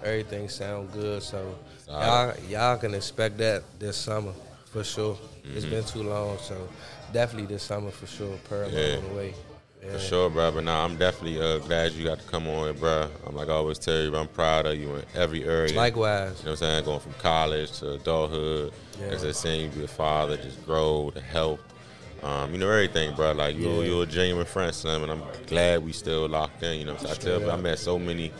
[0.04, 1.22] everything sound good.
[1.22, 4.34] So y'all y'all can expect that this summer
[4.66, 5.16] for sure.
[5.44, 5.70] It's Mm-hmm.
[5.74, 6.68] been too long, so
[7.12, 8.36] definitely this summer for sure.
[8.48, 8.96] Paramount Yeah.
[8.96, 9.34] on the way.
[9.82, 9.92] Yeah.
[9.92, 10.50] For sure, bro.
[10.52, 13.08] But nah, I'm definitely uh, glad you got to come on, bro.
[13.26, 15.74] I'm like I always tell you, I'm proud of you in every area.
[15.74, 16.38] Likewise.
[16.40, 16.84] You know what I'm saying?
[16.84, 19.06] Going from college to adulthood, Yeah.
[19.06, 21.60] as I saying, you be a father, just grow, the health,
[22.22, 23.32] um, you know everything, bro.
[23.32, 23.88] Like you're, Yeah.
[23.90, 26.78] you're a genuine friend, son, and I'm glad we still locked in.
[26.80, 27.06] You know, saying?
[27.12, 28.32] I tell, Straight I met so many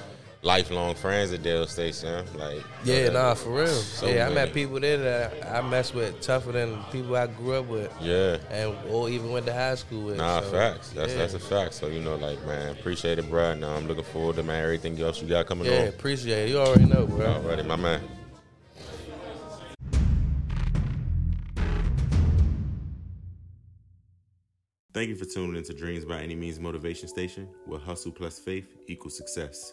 [0.43, 2.03] lifelong friends at Del State.
[2.35, 3.67] Like, Yeah, uh, nah, for real.
[3.67, 7.55] so yeah, I met people there that I mess with tougher than people I grew
[7.55, 8.39] up with, Yeah.
[8.51, 10.17] and or even went to high school with.
[10.17, 10.91] Nah, so, facts.
[10.91, 11.19] That's yeah.
[11.19, 11.75] that's a fact.
[11.75, 13.55] So you know, like, man, appreciate it, bro.
[13.55, 15.89] Now I'm looking forward to man everything else you got coming Yeah, on.
[15.89, 16.51] appreciate it.
[16.51, 17.27] You already know, bro.
[17.27, 18.01] Alrighty, my man.
[24.93, 28.67] Thank you for tuning into Dreams by Any Means Motivation Station, where hustle plus faith
[28.89, 29.73] equals success.